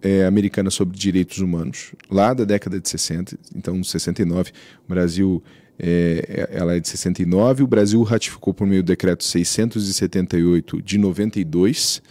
é, 0.00 0.24
americana 0.24 0.70
sobre 0.70 0.96
direitos 0.96 1.38
humanos, 1.38 1.96
lá 2.08 2.32
da 2.32 2.44
década 2.44 2.78
de 2.78 2.88
60, 2.88 3.36
então 3.56 3.82
69, 3.82 4.52
o 4.86 4.88
Brasil 4.88 5.42
é, 5.82 6.48
ela 6.52 6.74
é 6.74 6.80
de 6.80 6.88
69, 6.88 7.62
o 7.62 7.66
Brasil 7.66 8.02
ratificou 8.02 8.52
por 8.52 8.66
meio 8.66 8.82
do 8.82 8.86
decreto 8.86 9.24
678 9.24 10.82
de 10.82 10.98
92, 10.98 12.02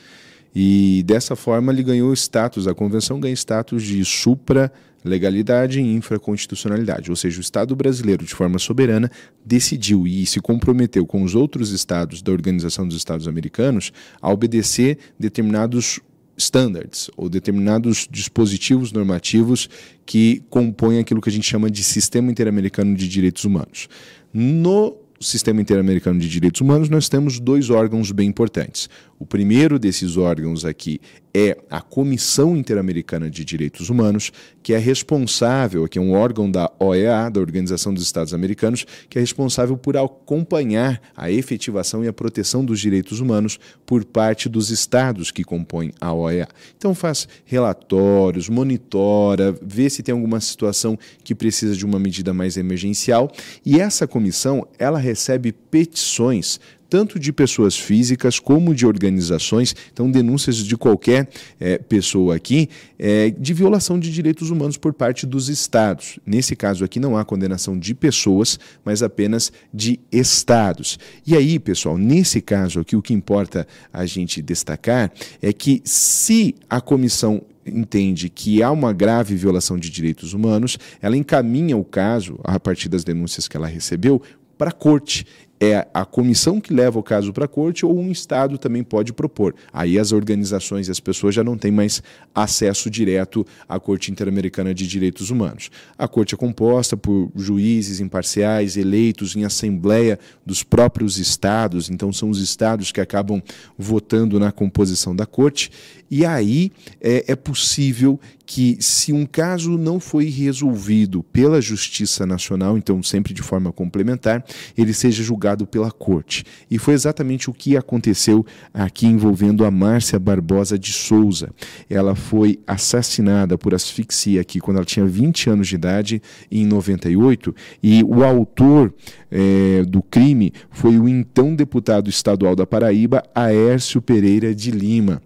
e 0.56 1.04
dessa 1.06 1.36
forma 1.36 1.72
ele 1.72 1.84
ganhou 1.84 2.12
status, 2.14 2.68
a 2.68 2.74
convenção 2.74 3.20
ganha 3.20 3.34
status 3.34 3.84
de 3.84 4.04
supra 4.04 4.72
legalidade 5.04 5.80
e 5.80 5.96
infraconstitucionalidade, 5.96 7.10
ou 7.10 7.16
seja, 7.16 7.38
o 7.38 7.42
Estado 7.42 7.76
brasileiro, 7.76 8.26
de 8.26 8.34
forma 8.34 8.60
soberana, 8.60 9.10
decidiu 9.46 10.06
e 10.06 10.26
se 10.26 10.42
comprometeu 10.42 11.06
com 11.06 11.24
os 11.24 11.36
outros 11.36 11.72
estados 11.72 12.22
da 12.22 12.32
Organização 12.32 12.88
dos 12.88 12.98
Estados 12.98 13.28
Americanos 13.28 13.94
a 14.22 14.30
obedecer 14.32 14.98
determinados 15.18 16.00
standards 16.40 17.12
ou 17.16 17.30
determinados 17.30 18.08
dispositivos 18.10 18.92
normativos 18.92 19.70
que 20.06 20.42
compõem 20.50 21.00
aquilo 21.00 21.22
que 21.22 21.30
a 21.30 21.32
gente 21.32 21.48
chama 21.48 21.70
de 21.70 21.84
Sistema 21.84 22.32
Interamericano 22.32 22.96
de 22.96 23.08
Direitos 23.08 23.44
Humanos. 23.44 23.88
No 24.34 24.96
Sistema 25.20 25.60
Interamericano 25.60 26.18
de 26.18 26.30
Direitos 26.30 26.62
Humanos, 26.62 26.90
nós 26.90 27.10
temos 27.10 27.40
dois 27.40 27.70
órgãos 27.70 28.12
bem 28.12 28.30
importantes. 28.30 28.90
O 29.20 29.26
primeiro 29.26 29.78
desses 29.78 30.16
órgãos 30.16 30.64
aqui 30.64 31.02
é 31.40 31.58
a 31.70 31.80
Comissão 31.80 32.58
Interamericana 32.58 33.30
de 33.30 33.46
Direitos 33.46 33.90
Humanos, 33.90 34.32
que 34.62 34.74
é 34.74 34.78
responsável, 34.78 35.88
que 35.88 35.98
é 35.98 36.02
um 36.02 36.12
órgão 36.12 36.52
da 36.52 36.70
OEA, 36.80 37.30
da 37.30 37.40
Organização 37.40 37.94
dos 37.94 38.04
Estados 38.04 38.34
Americanos, 38.34 38.86
que 39.10 39.18
é 39.18 39.22
responsável 39.22 39.78
por 39.78 39.96
acompanhar 39.96 41.02
a 41.16 41.32
efetivação 41.32 42.04
e 42.04 42.08
a 42.08 42.14
proteção 42.14 42.66
dos 42.66 42.80
direitos 42.80 43.22
humanos 43.22 43.58
por 43.86 44.04
parte 44.04 44.50
dos 44.50 44.70
estados 44.70 45.32
que 45.32 45.44
compõem 45.44 45.92
a 46.02 46.14
OEA. 46.14 46.48
Então 46.78 46.94
faz 46.94 47.28
relatórios, 47.46 48.50
monitora, 48.50 49.56
vê 49.62 49.90
se 49.90 50.04
tem 50.04 50.14
alguma 50.14 50.42
situação 50.42 51.00
que 51.24 51.34
precisa 51.34 51.76
de 51.76 51.86
uma 51.86 52.00
medida 52.00 52.34
mais 52.34 52.58
emergencial, 52.58 53.32
e 53.66 53.80
essa 53.80 54.06
comissão, 54.06 54.68
ela 54.78 55.00
recebe 55.00 55.52
petições 55.52 56.60
tanto 56.90 57.20
de 57.20 57.32
pessoas 57.32 57.78
físicas 57.78 58.40
como 58.40 58.74
de 58.74 58.86
organizações, 58.86 59.76
então 59.94 60.10
denúncias 60.10 60.58
de 60.58 60.76
qualquer 60.76 61.30
é, 61.60 61.78
pessoa 61.78 62.36
aqui 62.36 62.70
é, 62.98 63.30
de 63.30 63.54
violação 63.54 64.00
de 64.00 64.12
direitos 64.12 64.50
humanos 64.50 64.78
por 64.78 64.94
parte 64.94 65.26
dos 65.26 65.50
estados. 65.50 66.20
Nesse 66.26 66.56
caso 66.56 66.84
aqui 66.84 67.00
não 67.00 67.16
há 67.16 67.24
condenação 67.24 67.78
de 67.78 67.94
pessoas, 67.94 68.60
mas 68.84 69.04
apenas 69.04 69.52
de 69.74 70.00
estados. 70.12 70.98
E 71.26 71.36
aí, 71.36 71.60
pessoal, 71.60 71.98
nesse 71.98 72.42
caso 72.42 72.80
aqui 72.80 72.96
o 72.96 73.02
que 73.02 73.14
importa 73.14 73.68
a 73.94 74.06
gente 74.06 74.42
destacar 74.42 75.12
é 75.42 75.54
que 75.54 75.82
se 75.86 76.56
a 76.70 76.82
comissão 76.82 77.42
entende 77.66 78.30
que 78.30 78.64
há 78.64 78.72
uma 78.72 78.92
grave 78.92 79.36
violação 79.36 79.78
de 79.78 79.90
direitos 79.90 80.34
humanos, 80.34 80.78
ela 81.02 81.16
encaminha 81.16 81.78
o 81.78 81.84
caso, 81.84 82.40
a 82.44 82.60
partir 82.60 82.90
das 82.90 83.04
denúncias 83.04 83.48
que 83.48 83.56
ela 83.56 83.68
recebeu, 83.68 84.22
para 84.58 84.72
a 84.72 84.74
corte 84.74 85.26
é 85.60 85.88
a 85.94 86.06
comissão 86.06 86.62
que 86.62 86.74
leva 86.74 86.98
o 86.98 87.04
caso 87.04 87.34
para 87.34 87.46
a 87.46 87.48
corte 87.48 87.86
ou 87.86 87.98
um 87.98 88.12
Estado 88.12 88.58
também 88.58 88.84
pode 88.84 89.12
propor. 89.12 89.54
Aí 89.74 90.00
as 90.00 90.12
organizações 90.12 90.88
e 90.88 90.92
as 90.92 91.00
pessoas 91.00 91.36
já 91.36 91.44
não 91.44 91.58
têm 91.58 91.72
mais 91.72 92.02
acesso 92.34 92.90
direto 92.90 93.46
à 93.68 93.80
Corte 93.80 94.12
Interamericana 94.12 94.74
de 94.74 94.88
Direitos 94.88 95.30
Humanos. 95.30 95.70
A 95.98 96.08
corte 96.08 96.34
é 96.34 96.38
composta 96.38 96.96
por 96.96 97.30
juízes 97.36 98.00
imparciais 98.00 98.78
eleitos 98.78 99.36
em 99.36 99.44
assembleia 99.44 100.18
dos 100.46 100.64
próprios 100.64 101.18
estados, 101.18 101.90
então 101.90 102.14
são 102.14 102.30
os 102.30 102.42
estados 102.42 102.92
que 102.92 103.02
acabam 103.02 103.42
votando 103.78 104.40
na 104.40 104.52
composição 104.52 105.16
da 105.16 105.26
corte, 105.26 105.72
e 106.10 106.26
aí 106.26 106.72
é, 107.00 107.26
é 107.28 107.36
possível 107.36 108.20
que, 108.46 108.78
se 108.80 109.14
um 109.14 109.28
caso 109.28 109.78
não 109.78 110.00
foi 110.00 110.26
resolvido 110.26 111.22
pela 111.22 111.62
Justiça 111.62 112.26
Nacional, 112.26 112.80
então 112.80 113.04
sempre 113.04 113.32
de 113.32 113.44
forma 113.44 113.72
complementar, 113.72 114.44
ele 114.76 114.92
seja 114.92 115.22
julgado 115.22 115.49
pela 115.66 115.92
Corte. 115.92 116.44
E 116.70 116.78
foi 116.78 116.94
exatamente 116.94 117.50
o 117.50 117.54
que 117.54 117.76
aconteceu 117.76 118.46
aqui 118.74 119.06
envolvendo 119.06 119.66
a 119.66 119.72
Márcia 119.72 120.20
Barbosa 120.20 120.78
de 120.78 120.92
Souza. 120.92 121.50
Ela 121.90 122.16
foi 122.16 122.60
assassinada 122.66 123.58
por 123.58 123.74
asfixia 123.74 124.42
aqui 124.42 124.60
quando 124.60 124.78
ela 124.78 124.86
tinha 124.86 125.06
20 125.06 125.50
anos 125.50 125.68
de 125.68 125.76
idade, 125.76 126.22
em 126.52 126.66
98, 126.66 127.56
e 127.82 128.04
o 128.04 128.24
autor 128.24 128.94
é, 129.32 129.84
do 129.88 130.02
crime 130.02 130.52
foi 130.72 130.98
o 130.98 131.08
então 131.08 131.56
deputado 131.56 132.10
estadual 132.10 132.56
da 132.56 132.66
Paraíba, 132.66 133.24
Aércio 133.34 134.02
Pereira 134.02 134.54
de 134.54 134.72
Lima. 134.72 135.22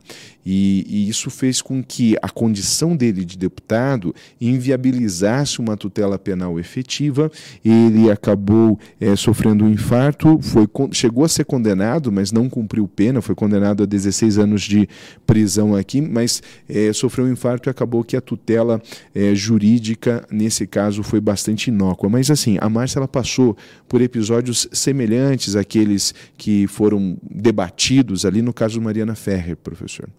E, 0.45 0.85
e, 0.87 1.09
isso 1.09 1.29
fez 1.29 1.61
com 1.61 1.83
que 1.83 2.15
a 2.21 2.29
condição 2.29 2.95
dele 2.95 3.23
de 3.23 3.37
deputado 3.37 4.13
inviabilizasse 4.39 5.59
uma 5.59 5.77
tutela 5.77 6.19
penal 6.19 6.59
efetiva. 6.59 7.31
Ele 7.63 8.11
acabou 8.11 8.79
é, 8.99 9.15
sofrendo 9.15 9.65
um 9.65 9.69
infarto, 9.69 10.39
foi, 10.41 10.67
chegou 10.91 11.23
a 11.23 11.29
ser 11.29 11.45
condenado, 11.45 12.11
mas 12.11 12.31
não 12.31 12.49
cumpriu 12.49 12.87
pena, 12.87 13.21
foi 13.21 13.35
condenado 13.35 13.83
a 13.83 13.85
16 13.85 14.37
anos 14.37 14.63
de 14.63 14.87
prisão 15.25 15.75
aqui, 15.75 16.01
mas 16.01 16.41
é, 16.67 16.91
sofreu 16.93 17.25
um 17.25 17.31
infarto 17.31 17.69
e 17.69 17.71
acabou 17.71 18.03
que 18.03 18.17
a 18.17 18.21
tutela 18.21 18.81
é, 19.13 19.33
jurídica, 19.33 20.25
nesse 20.29 20.67
caso, 20.67 21.03
foi 21.03 21.21
bastante 21.21 21.67
inócua. 21.67 22.09
Mas 22.09 22.29
assim, 22.29 22.57
a 22.59 22.69
Márcia 22.69 22.99
ela 22.99 23.07
passou 23.07 23.55
por 23.87 24.01
episódios 24.01 24.67
semelhantes 24.71 25.55
àqueles 25.55 26.13
que 26.37 26.67
foram 26.67 27.17
debatidos 27.21 28.25
ali 28.25 28.41
no 28.41 28.53
caso 28.53 28.81
Mariana 28.81 29.15
Ferrer, 29.15 29.55
professor. 29.55 30.09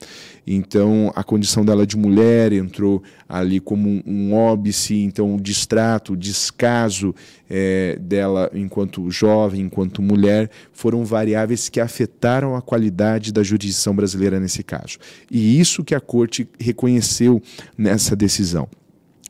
Então, 0.46 1.10
a 1.14 1.24
condição 1.24 1.64
dela 1.64 1.86
de 1.86 1.96
mulher 1.96 2.52
entrou 2.52 3.02
ali 3.28 3.60
como 3.60 4.02
um 4.06 4.34
óbice, 4.34 4.94
então 4.96 5.34
o 5.34 5.40
distrato, 5.40 6.12
o 6.12 6.16
descaso 6.16 7.14
é, 7.48 7.98
dela 8.00 8.50
enquanto 8.54 9.10
jovem, 9.10 9.62
enquanto 9.62 10.02
mulher, 10.02 10.50
foram 10.72 11.04
variáveis 11.04 11.68
que 11.68 11.80
afetaram 11.80 12.54
a 12.54 12.62
qualidade 12.62 13.32
da 13.32 13.42
jurisdição 13.42 13.94
brasileira 13.94 14.38
nesse 14.38 14.62
caso. 14.62 14.98
E 15.30 15.58
isso 15.58 15.82
que 15.82 15.94
a 15.94 16.00
corte 16.00 16.48
reconheceu 16.58 17.42
nessa 17.76 18.14
decisão. 18.14 18.68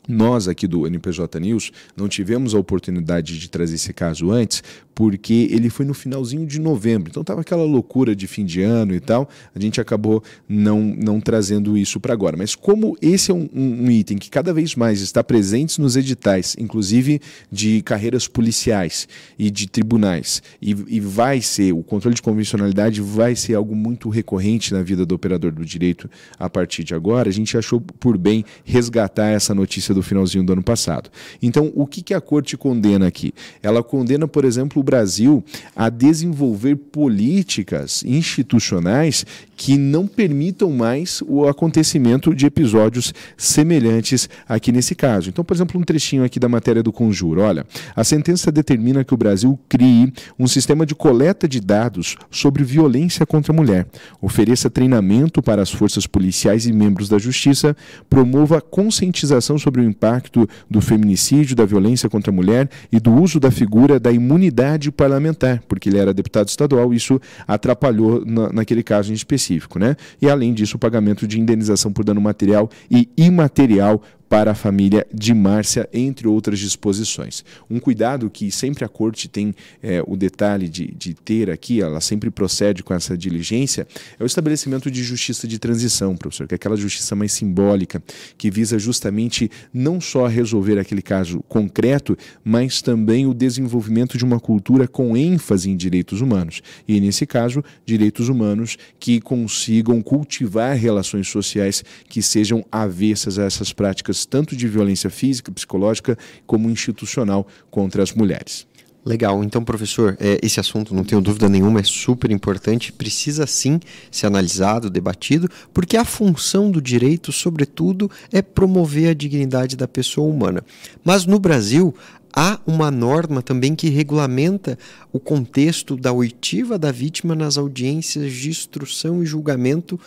Nós 0.06 0.48
aqui 0.48 0.66
do 0.66 0.86
NPJ 0.86 1.40
News 1.40 1.72
não 1.96 2.08
tivemos 2.08 2.54
a 2.54 2.58
oportunidade 2.58 3.38
de 3.38 3.48
trazer 3.48 3.76
esse 3.76 3.92
caso 3.92 4.30
antes, 4.30 4.62
porque 4.94 5.48
ele 5.50 5.68
foi 5.68 5.84
no 5.84 5.94
finalzinho 5.94 6.46
de 6.46 6.60
novembro. 6.60 7.10
Então 7.10 7.22
estava 7.22 7.40
aquela 7.40 7.64
loucura 7.64 8.14
de 8.14 8.26
fim 8.26 8.44
de 8.44 8.62
ano 8.62 8.94
e 8.94 9.00
tal. 9.00 9.28
A 9.54 9.60
gente 9.60 9.80
acabou 9.80 10.22
não, 10.48 10.80
não 10.80 11.20
trazendo 11.20 11.76
isso 11.76 11.98
para 11.98 12.12
agora. 12.12 12.36
Mas 12.36 12.54
como 12.54 12.96
esse 13.02 13.30
é 13.30 13.34
um, 13.34 13.48
um, 13.52 13.90
item 13.90 14.16
que 14.18 14.30
cada 14.30 14.52
vez 14.52 14.74
mais 14.74 15.00
está 15.00 15.24
presente 15.24 15.80
nos 15.80 15.96
editais, 15.96 16.54
inclusive 16.58 17.20
de 17.50 17.82
carreiras 17.82 18.28
policiais 18.28 19.08
e 19.38 19.50
de 19.50 19.66
tribunais, 19.68 20.42
e, 20.62 20.76
e 20.88 21.00
vai 21.00 21.40
ser, 21.40 21.72
o 21.72 21.82
controle 21.82 22.14
de 22.14 22.22
convencionalidade 22.22 23.00
vai 23.00 23.34
ser 23.34 23.54
algo 23.54 23.74
muito 23.74 24.08
recorrente 24.08 24.72
na 24.72 24.82
vida 24.82 25.04
do 25.04 25.14
operador 25.14 25.52
do 25.52 25.64
direito 25.64 26.08
a 26.38 26.48
partir 26.48 26.84
de 26.84 26.94
agora, 26.94 27.28
a 27.28 27.32
gente 27.32 27.56
achou 27.56 27.80
por 27.80 28.16
bem 28.16 28.44
resgatar 28.64 29.28
essa 29.28 29.54
notícia 29.54 29.94
do 29.94 30.02
finalzinho 30.02 30.44
do 30.44 30.52
ano 30.52 30.62
passado. 30.62 31.10
Então, 31.42 31.72
o 31.74 31.86
que, 31.86 32.02
que 32.02 32.14
a 32.14 32.20
corte 32.20 32.56
condena 32.56 33.06
aqui? 33.06 33.32
Ela 33.62 33.82
condena, 33.82 34.28
por 34.28 34.44
exemplo, 34.44 34.82
Brasil 34.84 35.42
a 35.74 35.88
desenvolver 35.88 36.76
políticas 36.76 38.04
institucionais 38.04 39.26
que 39.56 39.76
não 39.78 40.06
permitam 40.06 40.70
mais 40.70 41.22
o 41.26 41.46
acontecimento 41.46 42.34
de 42.34 42.46
episódios 42.46 43.14
semelhantes 43.36 44.28
aqui 44.48 44.72
nesse 44.72 44.94
caso. 44.94 45.28
Então, 45.28 45.44
por 45.44 45.54
exemplo, 45.54 45.80
um 45.80 45.84
trechinho 45.84 46.24
aqui 46.24 46.38
da 46.38 46.48
matéria 46.48 46.82
do 46.82 46.92
Conjuro. 46.92 47.40
Olha, 47.40 47.66
a 47.94 48.04
sentença 48.04 48.50
determina 48.50 49.04
que 49.04 49.14
o 49.14 49.16
Brasil 49.16 49.58
crie 49.68 50.12
um 50.38 50.46
sistema 50.46 50.84
de 50.84 50.94
coleta 50.94 51.48
de 51.48 51.60
dados 51.60 52.16
sobre 52.30 52.64
violência 52.64 53.24
contra 53.24 53.52
a 53.52 53.56
mulher, 53.56 53.86
ofereça 54.20 54.68
treinamento 54.68 55.42
para 55.42 55.62
as 55.62 55.70
forças 55.70 56.06
policiais 56.06 56.66
e 56.66 56.72
membros 56.72 57.08
da 57.08 57.18
justiça, 57.18 57.76
promova 58.10 58.60
conscientização 58.60 59.58
sobre 59.58 59.80
o 59.80 59.84
impacto 59.84 60.48
do 60.68 60.80
feminicídio, 60.80 61.56
da 61.56 61.64
violência 61.64 62.08
contra 62.08 62.30
a 62.30 62.34
mulher 62.34 62.68
e 62.90 62.98
do 62.98 63.14
uso 63.14 63.38
da 63.38 63.50
figura 63.50 64.00
da 64.00 64.10
imunidade 64.10 64.73
parlamentar, 64.90 65.62
porque 65.68 65.88
ele 65.88 65.98
era 65.98 66.12
deputado 66.12 66.48
estadual, 66.48 66.92
isso 66.92 67.20
atrapalhou 67.46 68.24
na, 68.24 68.52
naquele 68.52 68.82
caso 68.82 69.10
em 69.10 69.14
específico, 69.14 69.78
né? 69.78 69.96
E 70.20 70.28
além 70.28 70.52
disso, 70.52 70.76
o 70.76 70.78
pagamento 70.78 71.26
de 71.26 71.40
indenização 71.40 71.92
por 71.92 72.04
dano 72.04 72.20
material 72.20 72.68
e 72.90 73.08
imaterial 73.16 74.02
para 74.34 74.50
a 74.50 74.54
família 74.56 75.06
de 75.14 75.32
Márcia, 75.32 75.88
entre 75.92 76.26
outras 76.26 76.58
disposições. 76.58 77.44
Um 77.70 77.78
cuidado 77.78 78.28
que 78.28 78.50
sempre 78.50 78.84
a 78.84 78.88
corte 78.88 79.28
tem 79.28 79.54
é, 79.80 80.02
o 80.04 80.16
detalhe 80.16 80.68
de, 80.68 80.92
de 80.92 81.14
ter 81.14 81.48
aqui, 81.48 81.80
ela 81.80 82.00
sempre 82.00 82.32
procede 82.32 82.82
com 82.82 82.92
essa 82.92 83.16
diligência, 83.16 83.86
é 84.18 84.24
o 84.24 84.26
estabelecimento 84.26 84.90
de 84.90 85.04
justiça 85.04 85.46
de 85.46 85.56
transição, 85.56 86.16
professor, 86.16 86.48
que 86.48 86.54
é 86.54 86.56
aquela 86.56 86.76
justiça 86.76 87.14
mais 87.14 87.32
simbólica, 87.32 88.02
que 88.36 88.50
visa 88.50 88.76
justamente 88.76 89.48
não 89.72 90.00
só 90.00 90.26
resolver 90.26 90.80
aquele 90.80 91.00
caso 91.00 91.38
concreto, 91.48 92.18
mas 92.42 92.82
também 92.82 93.28
o 93.28 93.34
desenvolvimento 93.34 94.18
de 94.18 94.24
uma 94.24 94.40
cultura 94.40 94.88
com 94.88 95.16
ênfase 95.16 95.70
em 95.70 95.76
direitos 95.76 96.20
humanos. 96.20 96.60
E, 96.88 96.98
nesse 96.98 97.24
caso, 97.24 97.62
direitos 97.86 98.28
humanos 98.28 98.76
que 98.98 99.20
consigam 99.20 100.02
cultivar 100.02 100.76
relações 100.76 101.28
sociais 101.28 101.84
que 102.08 102.20
sejam 102.20 102.64
avessas 102.72 103.38
a 103.38 103.44
essas 103.44 103.72
práticas 103.72 104.23
tanto 104.26 104.56
de 104.56 104.68
violência 104.68 105.10
física, 105.10 105.52
psicológica, 105.52 106.16
como 106.46 106.70
institucional 106.70 107.46
contra 107.70 108.02
as 108.02 108.12
mulheres. 108.12 108.66
Legal, 109.04 109.44
então, 109.44 109.62
professor, 109.62 110.16
é, 110.18 110.38
esse 110.42 110.58
assunto, 110.58 110.94
não 110.94 111.04
tenho 111.04 111.20
dúvida 111.20 111.46
nenhuma, 111.46 111.80
é 111.80 111.82
super 111.82 112.30
importante, 112.30 112.90
precisa 112.90 113.46
sim 113.46 113.78
ser 114.10 114.26
analisado, 114.26 114.88
debatido, 114.88 115.46
porque 115.74 115.98
a 115.98 116.06
função 116.06 116.70
do 116.70 116.80
direito, 116.80 117.30
sobretudo, 117.30 118.10
é 118.32 118.40
promover 118.40 119.10
a 119.10 119.14
dignidade 119.14 119.76
da 119.76 119.86
pessoa 119.86 120.26
humana. 120.26 120.64
Mas 121.04 121.26
no 121.26 121.38
Brasil, 121.38 121.94
há 122.34 122.58
uma 122.66 122.90
norma 122.90 123.42
também 123.42 123.74
que 123.74 123.90
regulamenta 123.90 124.78
o 125.12 125.20
contexto 125.20 125.98
da 125.98 126.10
oitiva 126.10 126.78
da 126.78 126.90
vítima 126.90 127.34
nas 127.34 127.58
audiências 127.58 128.32
de 128.32 128.48
instrução 128.48 129.22
e 129.22 129.26
julgamento 129.26 130.00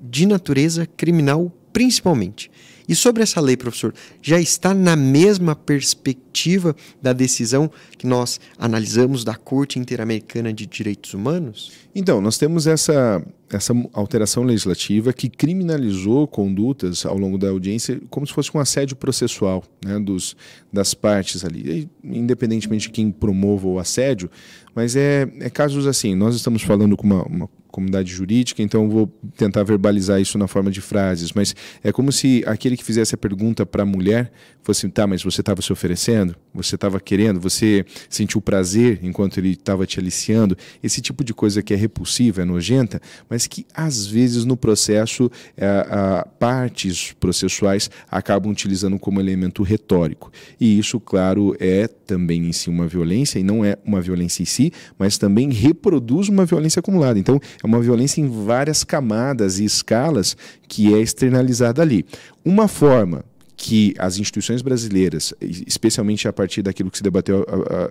de 0.00 0.26
natureza 0.26 0.86
criminal, 0.86 1.52
principalmente. 1.72 2.52
E 2.88 2.94
sobre 2.94 3.22
essa 3.22 3.38
lei, 3.40 3.54
professor, 3.54 3.94
já 4.22 4.40
está 4.40 4.72
na 4.72 4.96
mesma 4.96 5.54
perspectiva 5.54 6.74
da 7.02 7.12
decisão 7.12 7.70
que 7.98 8.06
nós 8.06 8.40
analisamos 8.56 9.24
da 9.24 9.34
Corte 9.34 9.78
Interamericana 9.78 10.52
de 10.54 10.64
Direitos 10.64 11.12
Humanos? 11.12 11.72
Então, 11.98 12.20
nós 12.20 12.38
temos 12.38 12.68
essa, 12.68 13.20
essa 13.50 13.74
alteração 13.92 14.44
legislativa 14.44 15.12
que 15.12 15.28
criminalizou 15.28 16.28
condutas 16.28 17.04
ao 17.04 17.18
longo 17.18 17.36
da 17.36 17.48
audiência 17.48 18.00
como 18.08 18.24
se 18.24 18.32
fosse 18.32 18.56
um 18.56 18.60
assédio 18.60 18.94
processual 18.94 19.64
né, 19.84 19.98
dos, 19.98 20.36
das 20.72 20.94
partes 20.94 21.44
ali, 21.44 21.90
independentemente 22.04 22.82
de 22.82 22.90
quem 22.90 23.10
promova 23.10 23.66
o 23.66 23.80
assédio, 23.80 24.30
mas 24.76 24.94
é, 24.94 25.28
é 25.40 25.50
casos 25.50 25.88
assim, 25.88 26.14
nós 26.14 26.36
estamos 26.36 26.62
falando 26.62 26.96
com 26.96 27.04
uma, 27.04 27.24
uma 27.24 27.50
comunidade 27.78 28.10
jurídica, 28.10 28.62
então 28.62 28.88
vou 28.88 29.06
tentar 29.36 29.62
verbalizar 29.62 30.20
isso 30.20 30.36
na 30.38 30.48
forma 30.48 30.70
de 30.70 30.80
frases, 30.80 31.32
mas 31.32 31.54
é 31.82 31.92
como 31.92 32.10
se 32.10 32.42
aquele 32.46 32.76
que 32.76 32.84
fizesse 32.84 33.14
a 33.14 33.18
pergunta 33.18 33.64
para 33.64 33.82
a 33.82 33.86
mulher 33.86 34.32
fosse, 34.62 34.88
tá, 34.88 35.06
mas 35.06 35.22
você 35.22 35.40
estava 35.40 35.62
se 35.62 35.72
oferecendo? 35.72 36.34
Você 36.52 36.74
estava 36.74 36.98
querendo? 36.98 37.40
Você 37.40 37.84
sentiu 38.10 38.40
prazer 38.40 38.98
enquanto 39.02 39.38
ele 39.38 39.50
estava 39.50 39.86
te 39.86 40.00
aliciando? 40.00 40.56
Esse 40.82 41.00
tipo 41.00 41.22
de 41.22 41.32
coisa 41.32 41.62
que 41.62 41.72
é 41.72 41.76
repulsiva, 41.88 42.42
é 42.42 42.44
nojenta, 42.44 43.00
mas 43.28 43.46
que 43.46 43.66
às 43.74 44.06
vezes 44.06 44.44
no 44.44 44.56
processo 44.56 45.30
é, 45.56 45.66
a, 45.66 46.26
partes 46.38 47.12
processuais 47.18 47.90
acabam 48.10 48.52
utilizando 48.52 48.98
como 48.98 49.20
elemento 49.20 49.62
retórico. 49.62 50.30
E 50.60 50.78
isso, 50.78 51.00
claro, 51.00 51.56
é 51.58 51.88
também 51.88 52.46
em 52.46 52.52
si 52.52 52.70
uma 52.70 52.86
violência, 52.86 53.38
e 53.38 53.42
não 53.42 53.64
é 53.64 53.76
uma 53.84 54.00
violência 54.00 54.42
em 54.42 54.46
si, 54.46 54.72
mas 54.98 55.18
também 55.18 55.50
reproduz 55.50 56.28
uma 56.28 56.44
violência 56.44 56.80
acumulada. 56.80 57.18
Então, 57.18 57.40
é 57.62 57.66
uma 57.66 57.80
violência 57.80 58.20
em 58.20 58.28
várias 58.28 58.84
camadas 58.84 59.58
e 59.58 59.64
escalas 59.64 60.36
que 60.68 60.94
é 60.94 61.00
externalizada 61.00 61.82
ali. 61.82 62.04
Uma 62.44 62.68
forma 62.68 63.24
que 63.58 63.92
as 63.98 64.18
instituições 64.18 64.62
brasileiras, 64.62 65.34
especialmente 65.40 66.28
a 66.28 66.32
partir 66.32 66.62
daquilo 66.62 66.92
que 66.92 66.96
se 66.96 67.02
debateu 67.02 67.44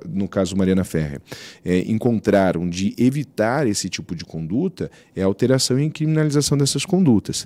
no 0.10 0.26
caso 0.28 0.56
Mariana 0.56 0.86
Ferrer, 0.86 1.22
é, 1.64 1.80
encontraram 1.80 2.68
de 2.70 2.96
evitar 2.98 3.68
esse 3.68 3.90
tipo 3.90 4.16
de 4.16 4.24
conduta 4.24 4.90
é 5.14 5.22
a 5.22 5.26
alteração 5.26 5.78
e 5.78 5.90
criminalização 5.90 6.58
dessas 6.58 6.86
condutas. 6.86 7.46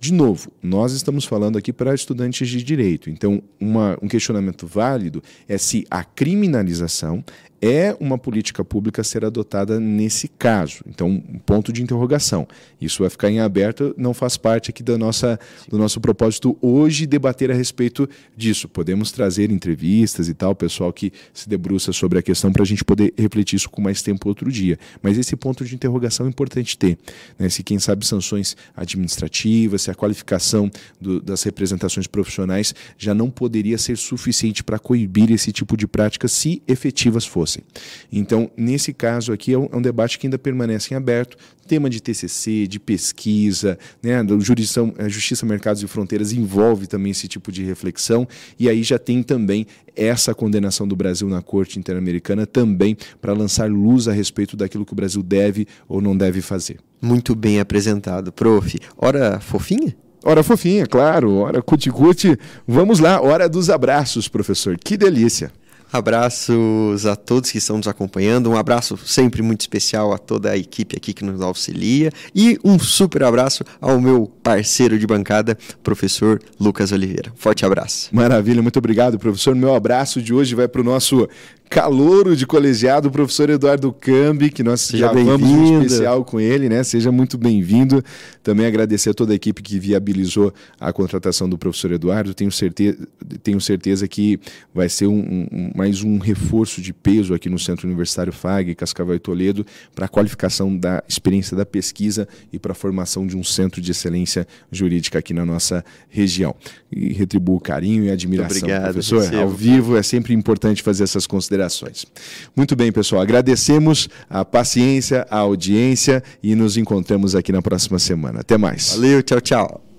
De 0.00 0.12
novo, 0.12 0.50
nós 0.62 0.92
estamos 0.92 1.24
falando 1.24 1.58
aqui 1.58 1.72
para 1.72 1.94
estudantes 1.94 2.48
de 2.48 2.62
direito, 2.62 3.08
então 3.08 3.40
uma, 3.60 3.96
um 4.02 4.08
questionamento 4.08 4.66
válido 4.66 5.22
é 5.46 5.56
se 5.56 5.86
a 5.90 6.02
criminalização 6.02 7.22
é 7.60 7.94
uma 8.00 8.16
política 8.16 8.64
pública 8.64 9.04
ser 9.04 9.24
adotada 9.24 9.78
nesse 9.78 10.28
caso. 10.28 10.82
Então, 10.86 11.08
um 11.08 11.38
ponto 11.38 11.72
de 11.72 11.82
interrogação. 11.82 12.48
Isso 12.80 13.02
vai 13.02 13.10
ficar 13.10 13.30
em 13.30 13.40
aberto, 13.40 13.94
não 13.98 14.14
faz 14.14 14.36
parte 14.36 14.70
aqui 14.70 14.82
da 14.82 14.96
nossa, 14.96 15.38
do 15.68 15.76
nosso 15.76 16.00
propósito 16.00 16.56
hoje 16.62 17.06
debater 17.06 17.50
a 17.50 17.54
respeito 17.54 18.08
disso. 18.36 18.68
Podemos 18.68 19.12
trazer 19.12 19.50
entrevistas 19.50 20.28
e 20.28 20.34
tal, 20.34 20.54
pessoal 20.54 20.92
que 20.92 21.12
se 21.34 21.48
debruça 21.48 21.92
sobre 21.92 22.18
a 22.18 22.22
questão 22.22 22.50
para 22.50 22.62
a 22.62 22.66
gente 22.66 22.84
poder 22.84 23.12
refletir 23.16 23.56
isso 23.56 23.68
com 23.68 23.82
mais 23.82 24.00
tempo 24.00 24.28
outro 24.28 24.50
dia. 24.50 24.78
Mas 25.02 25.18
esse 25.18 25.36
ponto 25.36 25.64
de 25.64 25.74
interrogação 25.74 26.26
é 26.26 26.28
importante 26.28 26.78
ter. 26.78 26.98
Né? 27.38 27.48
Se, 27.48 27.62
quem 27.62 27.78
sabe, 27.78 28.06
sanções 28.06 28.56
administrativas, 28.74 29.82
se 29.82 29.90
a 29.90 29.94
qualificação 29.94 30.70
do, 31.00 31.20
das 31.20 31.42
representações 31.42 32.06
profissionais 32.06 32.74
já 32.96 33.14
não 33.14 33.28
poderia 33.28 33.76
ser 33.76 33.98
suficiente 33.98 34.64
para 34.64 34.78
coibir 34.78 35.30
esse 35.30 35.52
tipo 35.52 35.76
de 35.76 35.86
prática 35.86 36.26
se 36.26 36.62
efetivas 36.66 37.26
fossem 37.26 37.49
fossem. 37.50 37.64
Então, 38.12 38.50
nesse 38.56 38.92
caso 38.92 39.32
aqui, 39.32 39.52
é 39.52 39.58
um, 39.58 39.68
é 39.72 39.76
um 39.76 39.82
debate 39.82 40.18
que 40.18 40.26
ainda 40.26 40.38
permanece 40.38 40.94
em 40.94 40.96
aberto, 40.96 41.36
tema 41.66 41.90
de 41.90 42.00
TCC, 42.00 42.66
de 42.66 42.78
pesquisa, 42.78 43.78
né, 44.02 44.24
jurisdição, 44.40 44.92
a 44.98 45.08
Justiça 45.08 45.44
Mercados 45.46 45.82
e 45.82 45.86
Fronteiras 45.86 46.32
envolve 46.32 46.86
também 46.86 47.12
esse 47.12 47.28
tipo 47.28 47.52
de 47.52 47.64
reflexão, 47.64 48.26
e 48.58 48.68
aí 48.68 48.82
já 48.82 48.98
tem 48.98 49.22
também 49.22 49.66
essa 49.94 50.34
condenação 50.34 50.86
do 50.86 50.96
Brasil 50.96 51.28
na 51.28 51.42
Corte 51.42 51.78
Interamericana 51.78 52.46
também 52.46 52.96
para 53.20 53.32
lançar 53.32 53.70
luz 53.70 54.08
a 54.08 54.12
respeito 54.12 54.56
daquilo 54.56 54.86
que 54.86 54.92
o 54.92 54.96
Brasil 54.96 55.22
deve 55.22 55.66
ou 55.88 56.00
não 56.00 56.16
deve 56.16 56.40
fazer. 56.40 56.78
Muito 57.00 57.34
bem 57.34 57.60
apresentado, 57.60 58.32
prof. 58.32 58.78
Hora 58.96 59.40
fofinha? 59.40 59.96
Hora 60.22 60.42
fofinha, 60.42 60.86
claro, 60.86 61.36
hora 61.36 61.62
cuticute. 61.62 62.36
Vamos 62.66 62.98
lá, 63.00 63.22
hora 63.22 63.48
dos 63.48 63.70
abraços, 63.70 64.28
professor. 64.28 64.76
Que 64.78 64.96
delícia. 64.96 65.50
Abraços 65.92 67.04
a 67.04 67.16
todos 67.16 67.50
que 67.50 67.58
estão 67.58 67.76
nos 67.76 67.88
acompanhando, 67.88 68.48
um 68.48 68.56
abraço 68.56 68.96
sempre 69.04 69.42
muito 69.42 69.62
especial 69.62 70.12
a 70.12 70.18
toda 70.18 70.50
a 70.50 70.56
equipe 70.56 70.96
aqui 70.96 71.12
que 71.12 71.24
nos 71.24 71.40
auxilia 71.40 72.12
e 72.34 72.58
um 72.64 72.78
super 72.78 73.24
abraço 73.24 73.64
ao 73.80 74.00
meu 74.00 74.30
parceiro 74.42 74.98
de 74.98 75.06
bancada, 75.06 75.58
professor 75.82 76.40
Lucas 76.60 76.92
Oliveira. 76.92 77.32
Forte 77.34 77.66
abraço. 77.66 78.08
Maravilha, 78.12 78.62
muito 78.62 78.78
obrigado, 78.78 79.18
professor. 79.18 79.54
Meu 79.54 79.74
abraço 79.74 80.22
de 80.22 80.32
hoje 80.32 80.54
vai 80.54 80.68
para 80.68 80.80
o 80.80 80.84
nosso 80.84 81.28
calouro 81.70 82.34
de 82.34 82.44
colegiado, 82.48 83.06
o 83.08 83.12
professor 83.12 83.48
Eduardo 83.48 83.92
Cambi, 83.92 84.50
que 84.50 84.64
nós 84.64 84.80
Seja 84.80 85.08
gravamos 85.08 85.48
um 85.48 85.82
especial 85.82 86.24
com 86.24 86.40
ele, 86.40 86.68
né? 86.68 86.82
Seja 86.82 87.12
muito 87.12 87.38
bem-vindo. 87.38 88.02
Também 88.42 88.66
agradecer 88.66 89.10
a 89.10 89.14
toda 89.14 89.32
a 89.32 89.36
equipe 89.36 89.62
que 89.62 89.78
viabilizou 89.78 90.52
a 90.80 90.92
contratação 90.92 91.48
do 91.48 91.56
professor 91.56 91.92
Eduardo. 91.92 92.34
Tenho 92.34 92.50
certeza, 92.50 92.98
tenho 93.44 93.60
certeza 93.60 94.08
que 94.08 94.40
vai 94.74 94.88
ser 94.88 95.06
um, 95.06 95.46
um, 95.52 95.70
mais 95.80 96.02
um 96.02 96.18
reforço 96.18 96.80
de 96.80 96.92
peso 96.92 97.34
aqui 97.34 97.48
no 97.48 97.58
Centro 97.58 97.86
Universitário 97.86 98.32
FAG, 98.32 98.74
Cascavel 98.74 99.14
e 99.14 99.18
Toledo, 99.18 99.66
para 99.94 100.06
a 100.06 100.08
qualificação 100.08 100.76
da 100.76 101.02
experiência 101.08 101.56
da 101.56 101.66
pesquisa 101.66 102.26
e 102.52 102.58
para 102.58 102.72
a 102.72 102.74
formação 102.74 103.26
de 103.26 103.36
um 103.36 103.44
centro 103.44 103.80
de 103.80 103.90
excelência 103.90 104.46
jurídica 104.70 105.18
aqui 105.18 105.34
na 105.34 105.44
nossa 105.44 105.84
região. 106.08 106.54
E 106.90 107.12
retribuo 107.12 107.56
o 107.56 107.60
carinho 107.60 108.04
e 108.04 108.10
a 108.10 108.12
admiração, 108.12 108.56
obrigado, 108.58 108.82
professor. 108.84 109.20
Recebo. 109.20 109.42
Ao 109.42 109.48
vivo 109.48 109.96
é 109.96 110.02
sempre 110.02 110.34
importante 110.34 110.82
fazer 110.82 111.04
essas 111.04 111.26
considerações 111.26 111.50
considerações. 111.50 112.06
Muito 112.54 112.76
bem, 112.76 112.92
pessoal. 112.92 113.22
Agradecemos 113.22 114.08
a 114.28 114.44
paciência, 114.44 115.26
a 115.30 115.38
audiência 115.38 116.22
e 116.42 116.54
nos 116.54 116.76
encontramos 116.76 117.34
aqui 117.34 117.52
na 117.52 117.62
próxima 117.62 117.98
semana. 117.98 118.40
Até 118.40 118.56
mais. 118.56 118.94
Valeu, 118.94 119.22
tchau, 119.22 119.40
tchau. 119.40 119.89